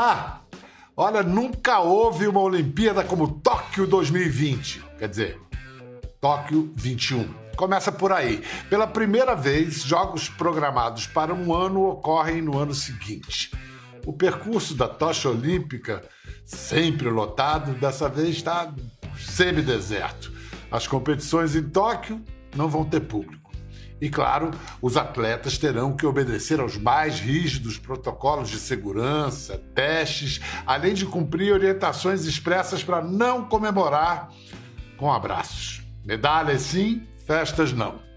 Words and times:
lá! 0.00 0.40
Olha, 0.96 1.22
nunca 1.22 1.80
houve 1.80 2.26
uma 2.26 2.40
Olimpíada 2.40 3.04
como 3.04 3.40
Tóquio 3.40 3.86
2020. 3.86 4.82
Quer 4.98 5.08
dizer, 5.08 5.40
Tóquio 6.20 6.72
21. 6.74 7.28
Começa 7.56 7.92
por 7.92 8.10
aí. 8.10 8.42
Pela 8.70 8.86
primeira 8.86 9.34
vez, 9.34 9.82
jogos 9.82 10.28
programados 10.28 11.06
para 11.06 11.34
um 11.34 11.54
ano 11.54 11.86
ocorrem 11.86 12.40
no 12.40 12.58
ano 12.58 12.74
seguinte. 12.74 13.50
O 14.06 14.12
percurso 14.12 14.74
da 14.74 14.88
tocha 14.88 15.28
olímpica, 15.28 16.02
sempre 16.46 17.10
lotado, 17.10 17.72
dessa 17.74 18.08
vez 18.08 18.36
está 18.36 18.72
semi-deserto. 19.18 20.32
As 20.70 20.86
competições 20.86 21.54
em 21.54 21.68
Tóquio 21.68 22.22
não 22.56 22.68
vão 22.68 22.84
ter 22.84 23.00
público. 23.00 23.39
E 24.00 24.08
claro, 24.08 24.50
os 24.80 24.96
atletas 24.96 25.58
terão 25.58 25.94
que 25.94 26.06
obedecer 26.06 26.58
aos 26.58 26.76
mais 26.76 27.20
rígidos 27.20 27.78
protocolos 27.78 28.48
de 28.48 28.58
segurança, 28.58 29.58
testes, 29.74 30.40
além 30.66 30.94
de 30.94 31.04
cumprir 31.04 31.52
orientações 31.52 32.24
expressas 32.24 32.82
para 32.82 33.02
não 33.02 33.44
comemorar 33.44 34.30
com 34.96 35.12
abraços. 35.12 35.82
Medalhas 36.04 36.62
sim, 36.62 37.06
festas 37.26 37.72
não. 37.72 38.09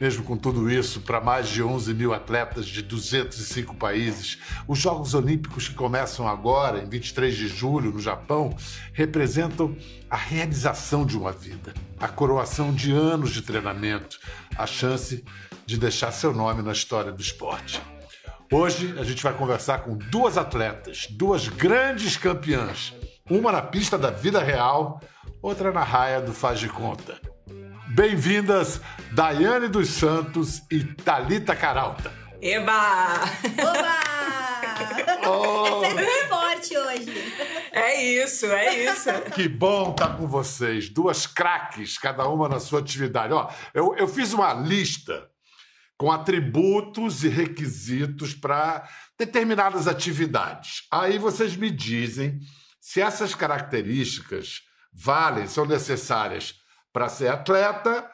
Mesmo 0.00 0.22
com 0.22 0.36
tudo 0.36 0.70
isso, 0.70 1.00
para 1.00 1.20
mais 1.20 1.48
de 1.48 1.62
11 1.62 1.92
mil 1.92 2.14
atletas 2.14 2.66
de 2.66 2.82
205 2.82 3.74
países, 3.74 4.38
os 4.66 4.78
Jogos 4.78 5.14
Olímpicos 5.14 5.68
que 5.68 5.74
começam 5.74 6.28
agora, 6.28 6.78
em 6.78 6.88
23 6.88 7.36
de 7.36 7.48
julho, 7.48 7.92
no 7.92 8.00
Japão, 8.00 8.56
representam 8.92 9.76
a 10.08 10.16
realização 10.16 11.04
de 11.04 11.16
uma 11.16 11.32
vida, 11.32 11.74
a 11.98 12.06
coroação 12.06 12.72
de 12.72 12.92
anos 12.92 13.30
de 13.30 13.42
treinamento, 13.42 14.18
a 14.56 14.66
chance 14.66 15.24
de 15.66 15.76
deixar 15.76 16.12
seu 16.12 16.32
nome 16.32 16.62
na 16.62 16.72
história 16.72 17.12
do 17.12 17.20
esporte. 17.20 17.82
Hoje 18.50 18.94
a 18.98 19.04
gente 19.04 19.22
vai 19.22 19.34
conversar 19.34 19.80
com 19.80 19.94
duas 19.94 20.38
atletas, 20.38 21.06
duas 21.10 21.48
grandes 21.48 22.16
campeãs, 22.16 22.94
uma 23.28 23.52
na 23.52 23.60
pista 23.60 23.98
da 23.98 24.10
vida 24.10 24.42
real, 24.42 25.02
outra 25.42 25.70
na 25.70 25.82
raia 25.82 26.20
do 26.20 26.32
faz 26.32 26.58
de 26.58 26.68
conta. 26.68 27.20
Bem-vindas, 27.98 28.80
Daiane 29.10 29.66
dos 29.66 29.88
Santos 29.88 30.62
e 30.70 30.84
Talita 30.84 31.56
Caralta. 31.56 32.12
Eba! 32.40 33.24
Oba! 33.58 35.28
Oh. 35.28 35.84
É 35.84 35.90
festa 35.90 36.22
esporte 36.22 36.78
hoje. 36.78 37.34
É 37.72 38.00
isso, 38.00 38.46
é 38.46 38.84
isso. 38.84 39.10
Que 39.34 39.48
bom 39.48 39.90
estar 39.90 40.16
com 40.16 40.28
vocês, 40.28 40.88
duas 40.88 41.26
craques, 41.26 41.98
cada 41.98 42.28
uma 42.28 42.48
na 42.48 42.60
sua 42.60 42.78
atividade. 42.78 43.32
Ó, 43.32 43.50
eu, 43.74 43.96
eu 43.96 44.06
fiz 44.06 44.32
uma 44.32 44.52
lista 44.54 45.28
com 45.96 46.12
atributos 46.12 47.24
e 47.24 47.28
requisitos 47.28 48.32
para 48.32 48.88
determinadas 49.18 49.88
atividades. 49.88 50.86
Aí 50.88 51.18
vocês 51.18 51.56
me 51.56 51.68
dizem 51.68 52.38
se 52.80 53.00
essas 53.00 53.34
características 53.34 54.60
valem, 54.92 55.48
são 55.48 55.66
necessárias 55.66 56.54
para 56.98 57.08
ser 57.08 57.28
atleta 57.28 58.10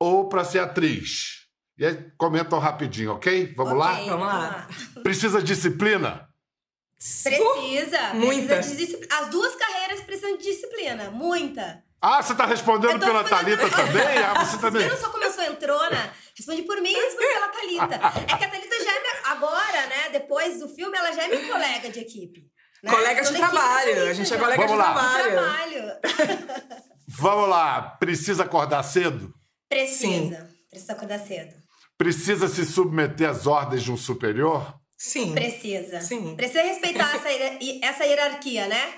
ou 0.00 0.28
para 0.28 0.42
ser 0.42 0.58
atriz. 0.58 1.46
E 1.78 1.86
aí 1.86 2.10
comentam 2.18 2.58
rapidinho, 2.58 3.12
ok? 3.12 3.54
Vamos 3.56 3.74
okay, 3.74 4.06
lá? 4.06 4.10
Vamos 4.10 4.26
lá. 4.26 4.68
Precisa 5.04 5.38
de 5.38 5.54
disciplina? 5.54 6.28
Precisa. 6.96 8.14
Muita. 8.14 8.56
Precisa 8.56 8.98
de, 8.98 9.08
as 9.08 9.28
duas 9.28 9.54
carreiras 9.54 10.00
precisam 10.00 10.36
de 10.36 10.42
disciplina. 10.42 11.12
Muita. 11.12 11.84
Ah, 12.02 12.20
você 12.20 12.32
está 12.32 12.44
respondendo 12.44 12.98
pela 12.98 13.22
Thalita 13.22 13.70
também? 13.70 14.18
Ah, 14.18 14.44
você 14.44 14.58
também. 14.58 14.82
Você 14.82 14.94
não 14.94 15.00
só 15.00 15.10
começou 15.10 15.44
entrona, 15.44 16.12
responde 16.36 16.62
por 16.62 16.80
mim 16.80 16.90
e 16.90 17.00
responde 17.00 17.34
pela 17.34 17.48
Thalita. 17.48 17.94
É 18.32 18.36
que 18.36 18.44
a 18.44 18.50
Thalita 18.50 18.84
já 18.84 18.96
é 18.96 19.00
minha, 19.00 19.14
agora, 19.26 19.86
né, 19.86 20.08
depois 20.10 20.58
do 20.58 20.68
filme, 20.68 20.98
ela 20.98 21.12
já 21.12 21.22
é 21.22 21.28
minha 21.28 21.52
colega 21.52 21.88
de 21.88 22.00
equipe. 22.00 22.50
Né? 22.82 22.90
Colega 22.90 23.22
de 23.22 23.32
trabalho. 23.32 24.08
A 24.08 24.12
gente 24.12 24.34
é 24.34 24.36
colega 24.36 24.66
Vamos 24.66 24.72
de 24.72 24.78
lá. 24.78 25.22
trabalho. 25.22 26.00
De 26.00 26.00
trabalho. 26.26 26.78
Vamos 27.18 27.48
lá. 27.48 27.82
Precisa 27.82 28.44
acordar 28.44 28.82
cedo? 28.82 29.34
Precisa. 29.68 30.36
Sim. 30.36 30.48
Precisa 30.70 30.92
acordar 30.92 31.18
cedo. 31.18 31.54
Precisa 31.96 32.48
se 32.48 32.64
submeter 32.64 33.28
às 33.28 33.46
ordens 33.46 33.82
de 33.82 33.90
um 33.90 33.96
superior? 33.96 34.74
Sim. 34.96 35.34
Precisa. 35.34 36.00
Sim. 36.00 36.36
Precisa 36.36 36.62
respeitar 36.62 37.10
essa, 37.16 37.28
essa 37.82 38.04
hierarquia, 38.04 38.68
né? 38.68 38.94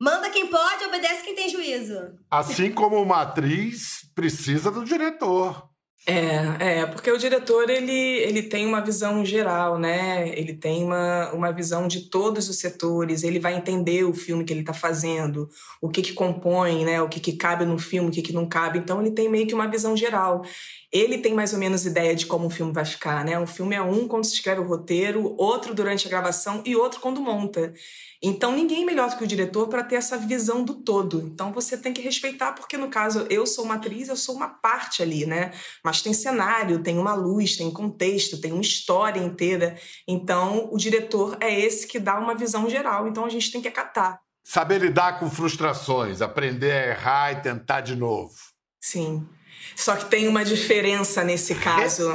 Manda 0.00 0.30
quem 0.30 0.46
pode, 0.48 0.84
obedece 0.84 1.24
quem 1.24 1.34
tem 1.34 1.48
juízo. 1.48 1.98
Assim 2.30 2.70
como 2.70 3.00
uma 3.00 3.22
atriz 3.22 4.10
precisa 4.14 4.70
do 4.70 4.84
diretor. 4.84 5.68
É, 6.08 6.78
é, 6.82 6.86
porque 6.86 7.10
o 7.10 7.18
diretor 7.18 7.68
ele, 7.68 7.92
ele 7.92 8.40
tem 8.40 8.64
uma 8.64 8.80
visão 8.80 9.24
geral, 9.24 9.76
né? 9.76 10.28
Ele 10.38 10.54
tem 10.54 10.84
uma, 10.84 11.32
uma 11.32 11.50
visão 11.50 11.88
de 11.88 12.02
todos 12.08 12.48
os 12.48 12.58
setores, 12.60 13.24
ele 13.24 13.40
vai 13.40 13.56
entender 13.56 14.04
o 14.04 14.14
filme 14.14 14.44
que 14.44 14.52
ele 14.52 14.60
está 14.60 14.72
fazendo, 14.72 15.48
o 15.80 15.88
que 15.88 16.02
que 16.02 16.12
compõe, 16.12 16.84
né? 16.84 17.02
O 17.02 17.08
que 17.08 17.18
que 17.18 17.32
cabe 17.32 17.64
no 17.64 17.76
filme, 17.76 18.08
o 18.08 18.12
que 18.12 18.22
que 18.22 18.32
não 18.32 18.48
cabe. 18.48 18.78
Então 18.78 19.00
ele 19.00 19.10
tem 19.10 19.28
meio 19.28 19.48
que 19.48 19.54
uma 19.54 19.66
visão 19.66 19.96
geral. 19.96 20.44
Ele 20.92 21.18
tem 21.18 21.34
mais 21.34 21.52
ou 21.52 21.58
menos 21.58 21.84
ideia 21.84 22.14
de 22.14 22.26
como 22.26 22.46
o 22.46 22.50
filme 22.50 22.72
vai 22.72 22.84
ficar, 22.84 23.24
né? 23.24 23.36
Um 23.36 23.46
filme 23.46 23.74
é 23.74 23.82
um 23.82 24.06
quando 24.06 24.24
se 24.24 24.34
escreve 24.34 24.60
o 24.60 24.66
roteiro, 24.66 25.34
outro 25.36 25.74
durante 25.74 26.06
a 26.06 26.10
gravação 26.10 26.62
e 26.64 26.76
outro 26.76 27.00
quando 27.00 27.20
monta. 27.20 27.74
Então, 28.22 28.52
ninguém 28.52 28.84
melhor 28.84 29.10
do 29.10 29.16
que 29.16 29.24
o 29.24 29.26
diretor 29.26 29.68
para 29.68 29.84
ter 29.84 29.96
essa 29.96 30.16
visão 30.16 30.64
do 30.64 30.74
todo. 30.74 31.20
Então, 31.20 31.52
você 31.52 31.76
tem 31.76 31.92
que 31.92 32.00
respeitar, 32.00 32.52
porque 32.52 32.76
no 32.76 32.88
caso, 32.88 33.26
eu 33.28 33.46
sou 33.46 33.64
uma 33.64 33.74
atriz, 33.74 34.08
eu 34.08 34.16
sou 34.16 34.34
uma 34.34 34.48
parte 34.48 35.02
ali, 35.02 35.26
né? 35.26 35.52
Mas 35.84 35.95
tem 36.02 36.12
cenário, 36.12 36.82
tem 36.82 36.98
uma 36.98 37.14
luz, 37.14 37.56
tem 37.56 37.70
contexto, 37.70 38.40
tem 38.40 38.52
uma 38.52 38.62
história 38.62 39.20
inteira. 39.20 39.76
Então, 40.06 40.68
o 40.72 40.76
diretor 40.76 41.36
é 41.40 41.52
esse 41.52 41.86
que 41.86 41.98
dá 41.98 42.18
uma 42.18 42.34
visão 42.34 42.68
geral. 42.68 43.08
Então, 43.08 43.24
a 43.24 43.28
gente 43.28 43.50
tem 43.50 43.60
que 43.60 43.68
acatar. 43.68 44.20
Saber 44.44 44.80
lidar 44.80 45.18
com 45.18 45.30
frustrações, 45.30 46.22
aprender 46.22 46.70
a 46.70 46.86
errar 46.88 47.32
e 47.32 47.42
tentar 47.42 47.80
de 47.80 47.96
novo. 47.96 48.34
Sim. 48.80 49.26
Só 49.74 49.96
que 49.96 50.04
tem 50.06 50.28
uma 50.28 50.44
diferença 50.44 51.24
nesse 51.24 51.54
caso. 51.56 52.12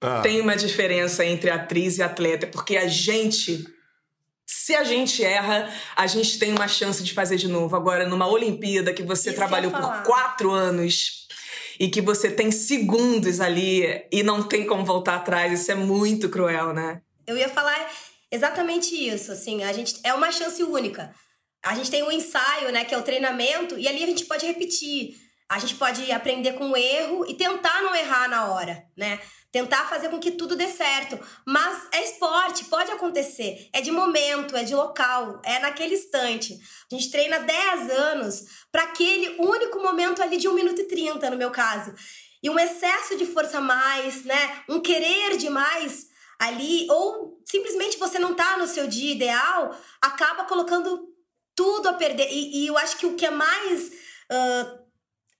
ah. 0.00 0.20
Tem 0.22 0.40
uma 0.40 0.56
diferença 0.56 1.24
entre 1.24 1.50
atriz 1.50 1.98
e 1.98 2.02
atleta, 2.02 2.46
porque 2.46 2.76
a 2.76 2.88
gente 2.88 3.64
se 4.46 4.74
a 4.74 4.84
gente 4.84 5.24
erra, 5.24 5.70
a 5.96 6.06
gente 6.06 6.38
tem 6.38 6.52
uma 6.52 6.68
chance 6.68 7.02
de 7.02 7.14
fazer 7.14 7.36
de 7.36 7.48
novo. 7.48 7.74
Agora, 7.74 8.06
numa 8.06 8.26
Olimpíada 8.26 8.92
que 8.92 9.02
você 9.02 9.30
Isso 9.30 9.38
trabalhou 9.38 9.72
que 9.72 9.80
por 9.80 10.02
quatro 10.02 10.50
anos 10.50 11.23
e 11.78 11.88
que 11.88 12.00
você 12.00 12.30
tem 12.30 12.50
segundos 12.50 13.40
ali 13.40 14.04
e 14.10 14.22
não 14.22 14.42
tem 14.42 14.66
como 14.66 14.84
voltar 14.84 15.16
atrás, 15.16 15.60
isso 15.60 15.72
é 15.72 15.74
muito 15.74 16.28
cruel, 16.28 16.72
né? 16.72 17.00
Eu 17.26 17.36
ia 17.36 17.48
falar 17.48 17.90
exatamente 18.30 18.94
isso, 18.94 19.32
assim, 19.32 19.62
a 19.62 19.72
gente 19.72 19.98
é 20.02 20.12
uma 20.12 20.30
chance 20.30 20.62
única. 20.62 21.14
A 21.64 21.74
gente 21.74 21.90
tem 21.90 22.02
um 22.02 22.12
ensaio, 22.12 22.70
né, 22.70 22.84
que 22.84 22.94
é 22.94 22.98
o 22.98 23.02
treinamento, 23.02 23.78
e 23.78 23.88
ali 23.88 24.04
a 24.04 24.06
gente 24.06 24.26
pode 24.26 24.44
repetir. 24.44 25.16
A 25.48 25.58
gente 25.58 25.74
pode 25.74 26.10
aprender 26.10 26.54
com 26.54 26.70
o 26.70 26.76
erro 26.76 27.24
e 27.28 27.34
tentar 27.34 27.82
não 27.82 27.94
errar 27.94 28.28
na 28.28 28.52
hora, 28.52 28.84
né? 28.96 29.20
Tentar 29.54 29.88
fazer 29.88 30.08
com 30.08 30.18
que 30.18 30.32
tudo 30.32 30.56
dê 30.56 30.66
certo. 30.66 31.16
Mas 31.46 31.86
é 31.92 32.02
esporte, 32.02 32.64
pode 32.64 32.90
acontecer. 32.90 33.68
É 33.72 33.80
de 33.80 33.92
momento, 33.92 34.56
é 34.56 34.64
de 34.64 34.74
local, 34.74 35.40
é 35.44 35.60
naquele 35.60 35.94
instante. 35.94 36.60
A 36.90 36.94
gente 36.94 37.08
treina 37.08 37.38
10 37.38 37.88
anos 37.88 38.46
para 38.72 38.82
aquele 38.82 39.36
único 39.38 39.78
momento 39.80 40.20
ali 40.20 40.38
de 40.38 40.48
1 40.48 40.54
minuto 40.54 40.80
e 40.80 40.88
30, 40.88 41.30
no 41.30 41.36
meu 41.36 41.52
caso. 41.52 41.94
E 42.42 42.50
um 42.50 42.58
excesso 42.58 43.16
de 43.16 43.24
força 43.26 43.60
mais, 43.60 44.24
né? 44.24 44.64
Um 44.68 44.80
querer 44.80 45.36
demais 45.36 46.08
ali, 46.36 46.88
ou 46.90 47.40
simplesmente 47.48 47.96
você 47.96 48.18
não 48.18 48.34
tá 48.34 48.56
no 48.56 48.66
seu 48.66 48.88
dia 48.88 49.12
ideal, 49.12 49.78
acaba 50.02 50.46
colocando 50.46 51.14
tudo 51.54 51.88
a 51.88 51.92
perder. 51.92 52.26
E, 52.28 52.64
e 52.64 52.66
eu 52.66 52.76
acho 52.76 52.96
que 52.96 53.06
o 53.06 53.14
que 53.14 53.24
é 53.24 53.30
mais. 53.30 53.86
Uh, 54.32 54.84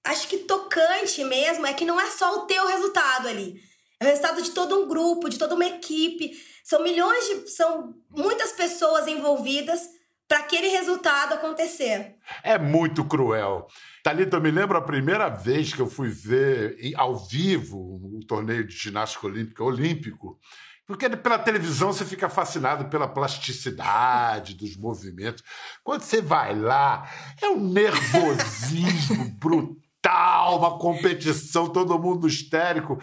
acho 0.04 0.28
que 0.28 0.38
tocante 0.38 1.24
mesmo 1.24 1.66
é 1.66 1.74
que 1.74 1.84
não 1.84 2.00
é 2.00 2.08
só 2.12 2.36
o 2.36 2.46
teu 2.46 2.64
resultado 2.68 3.26
ali 3.26 3.73
é 4.00 4.04
o 4.04 4.08
resultado 4.08 4.42
de 4.42 4.50
todo 4.50 4.82
um 4.82 4.88
grupo, 4.88 5.28
de 5.28 5.38
toda 5.38 5.54
uma 5.54 5.66
equipe. 5.66 6.32
São 6.62 6.82
milhões 6.82 7.24
de. 7.26 7.50
São 7.50 7.94
muitas 8.10 8.52
pessoas 8.52 9.06
envolvidas 9.06 9.88
para 10.26 10.38
aquele 10.38 10.68
resultado 10.68 11.34
acontecer. 11.34 12.16
É 12.42 12.58
muito 12.58 13.04
cruel. 13.04 13.66
Thalita, 14.02 14.36
eu 14.36 14.40
me 14.40 14.50
lembro 14.50 14.76
a 14.76 14.82
primeira 14.82 15.28
vez 15.28 15.72
que 15.72 15.80
eu 15.80 15.86
fui 15.86 16.08
ver 16.08 16.76
ao 16.96 17.16
vivo 17.16 17.78
o 17.78 18.18
um 18.18 18.20
torneio 18.26 18.66
de 18.66 18.74
ginástica 18.76 19.26
olímpica 19.26 19.62
olímpico. 19.62 20.38
Porque 20.86 21.08
pela 21.08 21.38
televisão 21.38 21.92
você 21.92 22.04
fica 22.04 22.28
fascinado 22.28 22.86
pela 22.90 23.08
plasticidade 23.08 24.54
dos 24.54 24.76
movimentos. 24.76 25.42
Quando 25.82 26.02
você 26.02 26.20
vai 26.20 26.54
lá, 26.54 27.08
é 27.40 27.48
um 27.48 27.60
nervosismo 27.60 29.24
brutal 29.40 29.83
tal, 30.04 30.58
uma 30.58 30.78
competição, 30.78 31.66
todo 31.66 31.98
mundo 31.98 32.28
histérico. 32.28 33.00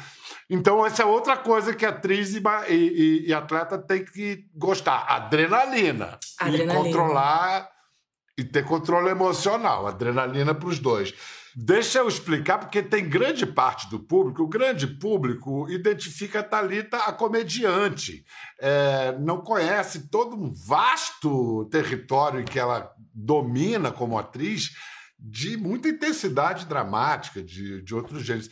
Então, 0.47 0.85
essa 0.85 1.01
é 1.01 1.05
outra 1.05 1.35
coisa 1.35 1.73
que 1.73 1.83
atriz 1.83 2.35
e, 2.35 2.43
e, 2.69 3.27
e 3.27 3.33
atleta 3.33 3.75
tem 3.79 4.05
que 4.05 4.45
gostar: 4.53 5.05
adrenalina. 5.09 6.19
adrenalina. 6.39 6.73
E 6.73 6.77
controlar 6.77 7.69
e 8.37 8.43
ter 8.43 8.63
controle 8.63 9.09
emocional. 9.09 9.87
Adrenalina 9.87 10.53
para 10.53 10.69
os 10.69 10.77
dois. 10.77 11.11
Deixa 11.55 11.99
eu 11.99 12.07
explicar, 12.07 12.59
porque 12.59 12.81
tem 12.81 13.09
grande 13.09 13.45
parte 13.45 13.89
do 13.89 13.99
público, 13.99 14.43
o 14.43 14.47
grande 14.47 14.87
público 14.87 15.69
identifica 15.69 16.39
a 16.39 16.43
Thalita 16.43 16.97
a 16.97 17.11
comediante. 17.11 18.23
É, 18.57 19.17
não 19.19 19.41
conhece 19.41 20.07
todo 20.07 20.37
um 20.37 20.53
vasto 20.53 21.65
território 21.65 22.45
que 22.45 22.57
ela 22.57 22.89
domina 23.13 23.91
como 23.91 24.17
atriz 24.17 24.69
de 25.21 25.55
muita 25.55 25.89
intensidade 25.89 26.65
dramática, 26.65 27.43
de, 27.43 27.81
de 27.83 27.93
outros 27.93 28.23
gêneros. 28.23 28.49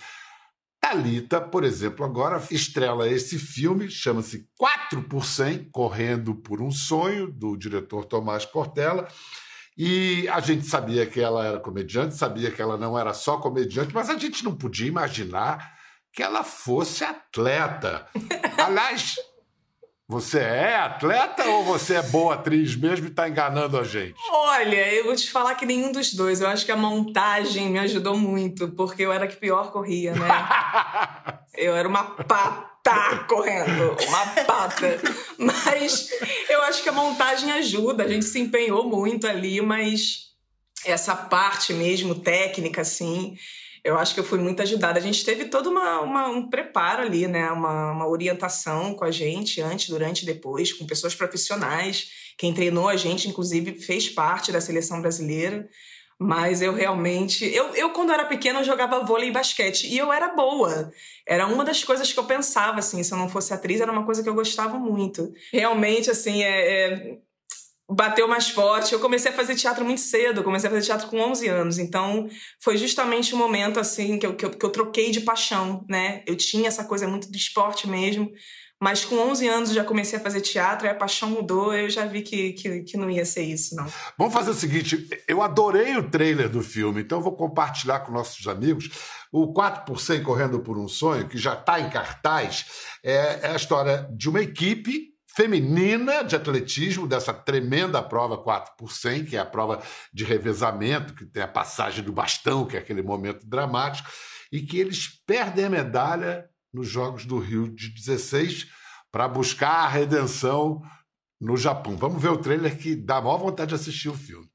Talita, 0.79 1.41
por 1.41 1.63
exemplo, 1.63 2.05
agora 2.05 2.41
estrela 2.51 3.09
esse 3.09 3.37
filme, 3.37 3.89
chama-se 3.89 4.47
4 4.57 5.03
por 5.03 5.25
100, 5.25 5.69
Correndo 5.71 6.35
por 6.35 6.61
um 6.61 6.71
Sonho, 6.71 7.29
do 7.31 7.57
diretor 7.57 8.05
Tomás 8.05 8.45
Portela. 8.45 9.07
E 9.77 10.27
a 10.29 10.39
gente 10.39 10.65
sabia 10.65 11.05
que 11.05 11.19
ela 11.19 11.45
era 11.45 11.59
comediante, 11.59 12.15
sabia 12.15 12.51
que 12.51 12.61
ela 12.61 12.77
não 12.77 12.97
era 12.97 13.13
só 13.13 13.37
comediante, 13.37 13.93
mas 13.93 14.09
a 14.09 14.17
gente 14.17 14.43
não 14.43 14.55
podia 14.55 14.87
imaginar 14.87 15.73
que 16.13 16.23
ela 16.23 16.43
fosse 16.43 17.03
atleta. 17.03 18.07
Aliás, 18.57 19.15
você 20.09 20.39
é 20.39 20.75
atleta 20.75 21.45
ou 21.45 21.63
você 21.63 21.93
é 21.93 22.01
boa 22.01 22.33
atriz 22.33 22.75
mesmo 22.75 23.05
e 23.05 23.09
está 23.09 23.29
enganando 23.29 23.77
a 23.79 23.83
gente? 23.83 24.15
Olha, 24.31 24.91
eu 24.95 25.03
vou 25.03 25.15
te 25.15 25.29
falar 25.29 25.53
que 25.53 25.67
nenhum 25.67 25.91
dos 25.91 26.15
dois. 26.15 26.41
Eu 26.41 26.47
acho 26.47 26.65
que 26.65 26.71
a 26.71 26.75
montagem 26.75 27.69
me 27.69 27.77
ajudou 27.77 28.17
muito, 28.17 28.69
porque 28.69 29.03
eu 29.03 29.13
era 29.13 29.27
que 29.27 29.35
pior 29.35 29.71
corria, 29.71 30.13
né? 30.15 30.27
eu 31.55 31.75
era 31.75 31.87
uma 31.87 32.03
pata 32.03 33.23
correndo, 33.27 33.95
uma 34.07 34.25
pata. 34.45 34.99
Mas 35.37 36.09
eu 36.49 36.63
acho 36.63 36.81
que 36.81 36.89
a 36.89 36.93
montagem 36.93 37.51
ajuda. 37.51 38.03
A 38.03 38.07
gente 38.07 38.25
se 38.25 38.39
empenhou 38.39 38.89
muito 38.89 39.27
ali, 39.27 39.61
mas 39.61 40.29
essa 40.85 41.15
parte 41.15 41.71
mesmo 41.71 42.15
técnica, 42.15 42.81
assim, 42.81 43.37
eu 43.89 43.97
acho 43.97 44.13
que 44.13 44.19
eu 44.19 44.23
fui 44.23 44.39
muito 44.39 44.61
ajudada. 44.61 44.99
A 44.99 45.01
gente 45.01 45.25
teve 45.25 45.45
todo 45.45 45.69
uma, 45.69 46.01
uma, 46.01 46.27
um 46.29 46.47
preparo 46.49 47.01
ali, 47.01 47.27
né? 47.27 47.49
Uma, 47.51 47.91
uma 47.91 48.07
orientação 48.07 48.93
com 48.93 49.03
a 49.03 49.11
gente, 49.11 49.61
antes, 49.61 49.89
durante 49.89 50.21
e 50.21 50.25
depois, 50.25 50.71
com 50.71 50.85
pessoas 50.85 51.15
profissionais. 51.15 52.11
Quem 52.37 52.53
treinou 52.53 52.87
a 52.87 52.95
gente, 52.95 53.27
inclusive, 53.27 53.73
fez 53.73 54.07
parte 54.07 54.51
da 54.51 54.61
seleção 54.61 55.01
brasileira. 55.01 55.67
Mas 56.19 56.61
eu 56.61 56.73
realmente. 56.73 57.45
Eu, 57.45 57.73
eu, 57.75 57.89
quando 57.91 58.11
era 58.11 58.25
pequena, 58.25 58.59
eu 58.59 58.63
jogava 58.63 59.03
vôlei 59.03 59.29
e 59.29 59.31
basquete. 59.31 59.87
E 59.87 59.97
eu 59.97 60.13
era 60.13 60.35
boa. 60.35 60.91
Era 61.27 61.47
uma 61.47 61.63
das 61.63 61.83
coisas 61.83 62.13
que 62.13 62.19
eu 62.19 62.25
pensava, 62.25 62.79
assim, 62.79 63.01
se 63.01 63.11
eu 63.11 63.17
não 63.17 63.29
fosse 63.29 63.53
atriz, 63.53 63.81
era 63.81 63.91
uma 63.91 64.05
coisa 64.05 64.21
que 64.21 64.29
eu 64.29 64.35
gostava 64.35 64.77
muito. 64.77 65.33
Realmente, 65.51 66.11
assim, 66.11 66.43
é, 66.43 66.71
é 66.71 67.17
bateu 67.89 68.27
mais 68.27 68.49
forte. 68.49 68.93
Eu 68.93 68.99
comecei 68.99 69.31
a 69.31 69.35
fazer 69.35 69.55
teatro 69.55 69.83
muito 69.83 70.01
cedo, 70.01 70.43
comecei 70.43 70.69
a 70.69 70.71
fazer 70.71 70.85
teatro 70.85 71.07
com 71.07 71.19
11 71.19 71.47
anos. 71.47 71.79
Então, 71.79 72.29
foi 72.59 72.77
justamente 72.77 73.33
o 73.33 73.37
momento 73.37 73.79
assim 73.79 74.19
que 74.19 74.25
eu, 74.25 74.35
que 74.35 74.45
eu, 74.45 74.51
que, 74.51 74.65
eu, 74.65 74.69
troquei 74.69 75.11
de 75.11 75.21
paixão, 75.21 75.83
né? 75.89 76.21
Eu 76.27 76.35
tinha 76.35 76.67
essa 76.67 76.83
coisa 76.83 77.07
muito 77.07 77.31
do 77.31 77.35
esporte 77.35 77.87
mesmo, 77.87 78.31
mas 78.79 79.03
com 79.03 79.15
11 79.15 79.47
anos 79.47 79.73
já 79.73 79.83
comecei 79.83 80.19
a 80.19 80.21
fazer 80.21 80.39
teatro 80.39 80.89
a 80.89 80.93
paixão 80.93 81.29
mudou, 81.29 81.73
eu 81.73 81.89
já 81.89 82.05
vi 82.05 82.21
que, 82.21 82.53
que, 82.53 82.81
que 82.81 82.97
não 82.97 83.09
ia 83.09 83.25
ser 83.25 83.43
isso, 83.43 83.75
não. 83.75 83.85
Vamos 84.17 84.33
fazer 84.33 84.51
o 84.51 84.53
seguinte, 84.53 85.09
eu 85.27 85.41
adorei 85.41 85.97
o 85.97 86.09
trailer 86.09 86.47
do 86.47 86.61
filme, 86.61 87.01
então 87.01 87.17
eu 87.17 87.23
vou 87.23 87.35
compartilhar 87.35 87.99
com 88.01 88.11
nossos 88.11 88.47
amigos. 88.47 88.89
O 89.31 89.53
4% 89.53 90.23
Correndo 90.23 90.59
por 90.59 90.77
um 90.77 90.87
Sonho, 90.87 91.27
que 91.27 91.37
já 91.37 91.53
está 91.53 91.79
em 91.79 91.89
cartaz, 91.89 92.65
é, 93.03 93.39
é 93.43 93.51
a 93.51 93.55
história 93.55 94.07
de 94.11 94.29
uma 94.29 94.41
equipe 94.41 95.08
feminina 95.35 96.23
de 96.23 96.35
atletismo, 96.35 97.07
dessa 97.07 97.33
tremenda 97.33 98.01
prova 98.01 98.37
4 98.37 98.73
por 98.77 98.91
100, 98.91 99.25
que 99.25 99.37
é 99.37 99.39
a 99.39 99.45
prova 99.45 99.81
de 100.13 100.23
revezamento, 100.23 101.13
que 101.13 101.25
tem 101.25 101.43
a 101.43 101.47
passagem 101.47 102.03
do 102.03 102.11
bastão, 102.11 102.65
que 102.65 102.75
é 102.75 102.79
aquele 102.79 103.01
momento 103.01 103.47
dramático, 103.47 104.09
e 104.51 104.61
que 104.61 104.79
eles 104.79 105.07
perdem 105.25 105.65
a 105.65 105.69
medalha 105.69 106.45
nos 106.73 106.87
Jogos 106.87 107.25
do 107.25 107.37
Rio 107.37 107.73
de 107.73 107.89
16 107.89 108.67
para 109.11 109.27
buscar 109.27 109.85
a 109.85 109.87
redenção 109.87 110.81
no 111.39 111.55
Japão. 111.55 111.95
Vamos 111.95 112.21
ver 112.21 112.29
o 112.29 112.37
trailer 112.37 112.77
que 112.77 112.95
dá 112.95 113.21
maior 113.21 113.37
vontade 113.37 113.69
de 113.69 113.75
assistir 113.75 114.09
o 114.09 114.17
filme. 114.17 114.48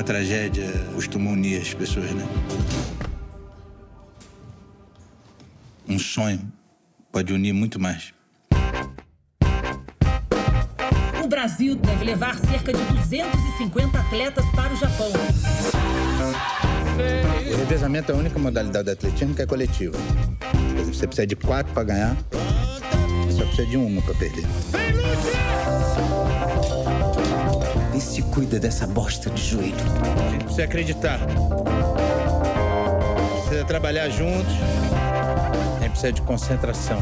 Uma 0.00 0.04
tragédia 0.04 0.64
costuma 0.94 1.30
unir 1.30 1.60
as 1.60 1.74
pessoas, 1.74 2.10
né? 2.12 2.26
Um 5.86 5.98
sonho 5.98 6.40
pode 7.12 7.34
unir 7.34 7.52
muito 7.52 7.78
mais. 7.78 8.14
O 11.22 11.28
Brasil 11.28 11.76
deve 11.76 12.04
levar 12.04 12.34
cerca 12.38 12.72
de 12.72 12.82
250 12.82 14.00
atletas 14.00 14.46
para 14.54 14.72
o 14.72 14.76
Japão. 14.76 15.12
O 17.52 17.56
revezamento 17.58 18.10
é 18.10 18.14
a 18.14 18.18
única 18.18 18.38
modalidade 18.38 18.86
de 18.86 18.92
atletismo 18.92 19.34
que 19.34 19.42
é 19.42 19.46
coletiva. 19.46 19.98
Você 20.86 21.06
precisa 21.06 21.26
de 21.26 21.36
quatro 21.36 21.74
para 21.74 21.84
ganhar, 21.84 22.16
só 23.36 23.44
precisa 23.44 23.66
de 23.68 23.76
uma 23.76 24.00
para 24.00 24.14
perder. 24.14 24.46
Vem, 24.70 26.49
e 28.00 28.02
se 28.02 28.22
cuida 28.22 28.58
dessa 28.58 28.86
bosta 28.86 29.28
de 29.28 29.42
joelho. 29.42 29.74
A 30.26 30.30
gente 30.30 30.44
precisa 30.44 30.64
acreditar. 30.64 31.20
Precisa 33.42 33.64
trabalhar 33.66 34.08
juntos. 34.08 34.54
A 35.76 35.82
gente 35.82 35.90
precisa 35.90 36.12
de 36.12 36.22
concentração. 36.22 36.98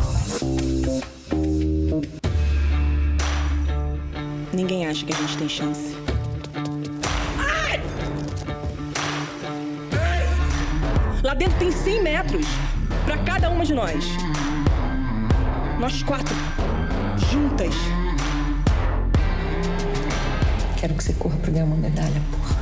Ninguém 4.53 4.89
acha 4.89 5.06
que 5.06 5.12
a 5.12 5.17
gente 5.17 5.39
tem 5.39 5.49
chance. 5.49 5.97
Lá 11.23 11.35
dentro 11.35 11.59
tem 11.59 11.71
100 11.71 12.03
metros 12.03 12.47
para 13.05 13.19
cada 13.19 13.51
uma 13.51 13.65
de 13.65 13.73
nós. 13.73 14.05
Nós 15.79 16.03
quatro, 16.03 16.35
juntas. 17.31 17.75
Quero 20.81 20.95
que 20.95 21.03
você 21.03 21.13
corra 21.15 21.37
pra 21.39 21.51
ganhar 21.51 21.65
uma 21.65 21.77
medalha, 21.77 22.21
porra. 22.31 22.57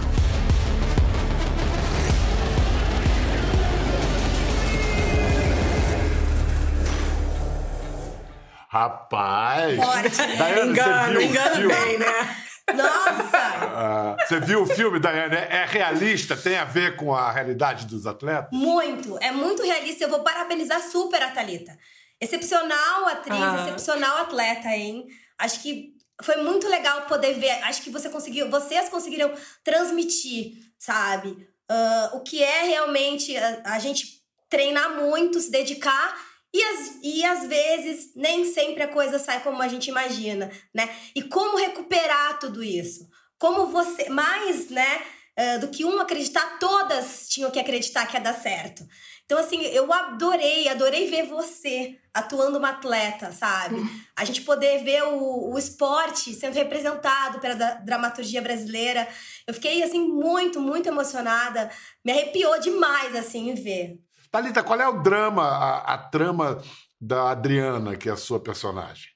Rapaz! 8.69 9.77
Forte. 9.77 10.37
Daiane, 10.37 10.70
engano, 10.70 11.13
você 11.13 11.19
viu 11.19 11.29
engano 11.29 11.51
o 11.51 11.56
filme? 11.56 11.75
bem, 11.75 11.99
né? 11.99 12.37
Nossa! 12.75 13.39
Ah, 13.79 14.17
você 14.27 14.41
viu 14.41 14.63
o 14.63 14.67
filme, 14.67 14.99
Daiane? 14.99 15.37
É 15.37 15.65
realista? 15.69 16.37
Tem 16.37 16.56
a 16.56 16.65
ver 16.65 16.96
com 16.96 17.15
a 17.15 17.31
realidade 17.31 17.87
dos 17.87 18.06
atletas? 18.06 18.49
Muito. 18.53 19.17
É 19.23 19.31
muito 19.31 19.63
realista. 19.63 20.05
Eu 20.05 20.11
vou 20.11 20.20
parabenizar 20.25 20.81
super 20.81 21.23
a 21.23 21.29
Thalita. 21.31 21.77
Excepcional 22.20 23.06
atriz, 23.06 23.39
Ah. 23.41 23.61
excepcional 23.61 24.19
atleta, 24.19 24.69
hein? 24.69 25.06
Acho 25.39 25.63
que 25.63 25.94
foi 26.23 26.37
muito 26.37 26.69
legal 26.69 27.03
poder 27.03 27.35
ver. 27.35 27.51
Acho 27.65 27.82
que 27.82 27.91
você 27.91 28.08
conseguiu, 28.08 28.51
vocês 28.51 28.89
conseguiram 28.89 29.32
transmitir, 29.63 30.55
sabe? 30.79 31.49
Ah, 31.69 32.11
o 32.15 32.20
que 32.20 32.43
é 32.43 32.63
realmente 32.63 33.37
a, 33.37 33.63
a 33.65 33.79
gente 33.79 34.23
treinar 34.49 34.96
muito, 35.01 35.41
se 35.41 35.51
dedicar. 35.51 36.17
E, 36.55 36.63
as, 36.63 36.99
e 37.03 37.25
às 37.25 37.46
vezes 37.46 38.13
nem 38.15 38.51
sempre 38.51 38.82
a 38.82 38.89
coisa 38.89 39.19
sai 39.19 39.43
como 39.43 39.61
a 39.61 39.69
gente 39.69 39.89
imagina, 39.89 40.51
né? 40.75 40.89
E 41.15 41.23
como 41.23 41.58
recuperar 41.58 42.39
tudo 42.39 42.63
isso? 42.63 43.06
Como 43.39 43.67
você, 43.67 44.08
mais, 44.08 44.70
né, 44.70 45.03
ah, 45.37 45.58
do 45.58 45.69
que 45.69 45.85
um 45.85 46.01
acreditar, 46.01 46.58
todas 46.58 47.29
tinham 47.29 47.51
que 47.51 47.61
acreditar 47.61 48.06
que 48.06 48.17
ia 48.17 48.20
dar 48.20 48.35
certo. 48.35 48.87
Então, 49.27 49.39
assim, 49.39 49.61
eu 49.61 49.93
adorei, 49.93 50.69
adorei 50.69 51.11
ver 51.11 51.27
você 51.27 51.99
atuando 52.15 52.59
uma 52.59 52.71
atleta, 52.71 53.33
sabe? 53.33 53.77
A 54.15 54.25
gente 54.25 54.43
poder 54.43 54.85
ver 54.85 55.03
o, 55.03 55.53
o 55.53 55.59
esporte 55.59 56.33
sendo 56.33 56.55
representado 56.55 57.41
pela 57.41 57.75
dramaturgia 57.75 58.41
brasileira. 58.41 59.06
Eu 59.45 59.53
fiquei, 59.53 59.83
assim, 59.83 60.09
muito, 60.09 60.61
muito 60.61 60.89
emocionada. 60.89 61.69
Me 62.05 62.13
arrepiou 62.13 62.59
demais, 62.61 63.17
assim, 63.17 63.51
em 63.51 63.55
ver. 63.55 63.99
Thalita, 64.31 64.63
qual 64.63 64.81
é 64.81 64.89
o 64.89 65.03
drama, 65.03 65.43
a, 65.43 65.95
a 65.95 65.99
trama 65.99 66.63
da 67.01 67.31
Adriana, 67.33 67.97
que 67.97 68.09
é 68.09 68.13
a 68.13 68.17
sua 68.17 68.39
personagem? 68.39 69.11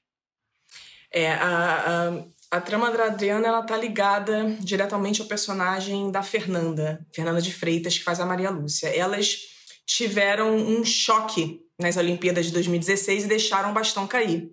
É, 1.09 1.31
a, 1.31 2.09
a, 2.51 2.57
a 2.57 2.61
trama 2.61 2.91
da 2.91 3.05
Adriana 3.05 3.47
ela 3.47 3.63
tá 3.63 3.77
ligada 3.77 4.57
diretamente 4.59 5.21
ao 5.21 5.27
personagem 5.27 6.11
da 6.11 6.21
Fernanda, 6.21 7.05
Fernanda 7.13 7.41
de 7.41 7.53
Freitas, 7.53 7.97
que 7.97 8.03
faz 8.03 8.19
a 8.19 8.25
Maria 8.25 8.49
Lúcia. 8.49 8.89
Elas 8.89 9.50
tiveram 9.85 10.55
um 10.55 10.83
choque 10.83 11.59
nas 11.79 11.97
Olimpíadas 11.97 12.45
de 12.45 12.53
2016 12.53 13.25
e 13.25 13.27
deixaram 13.27 13.71
o 13.71 13.73
bastão 13.73 14.07
cair. 14.07 14.49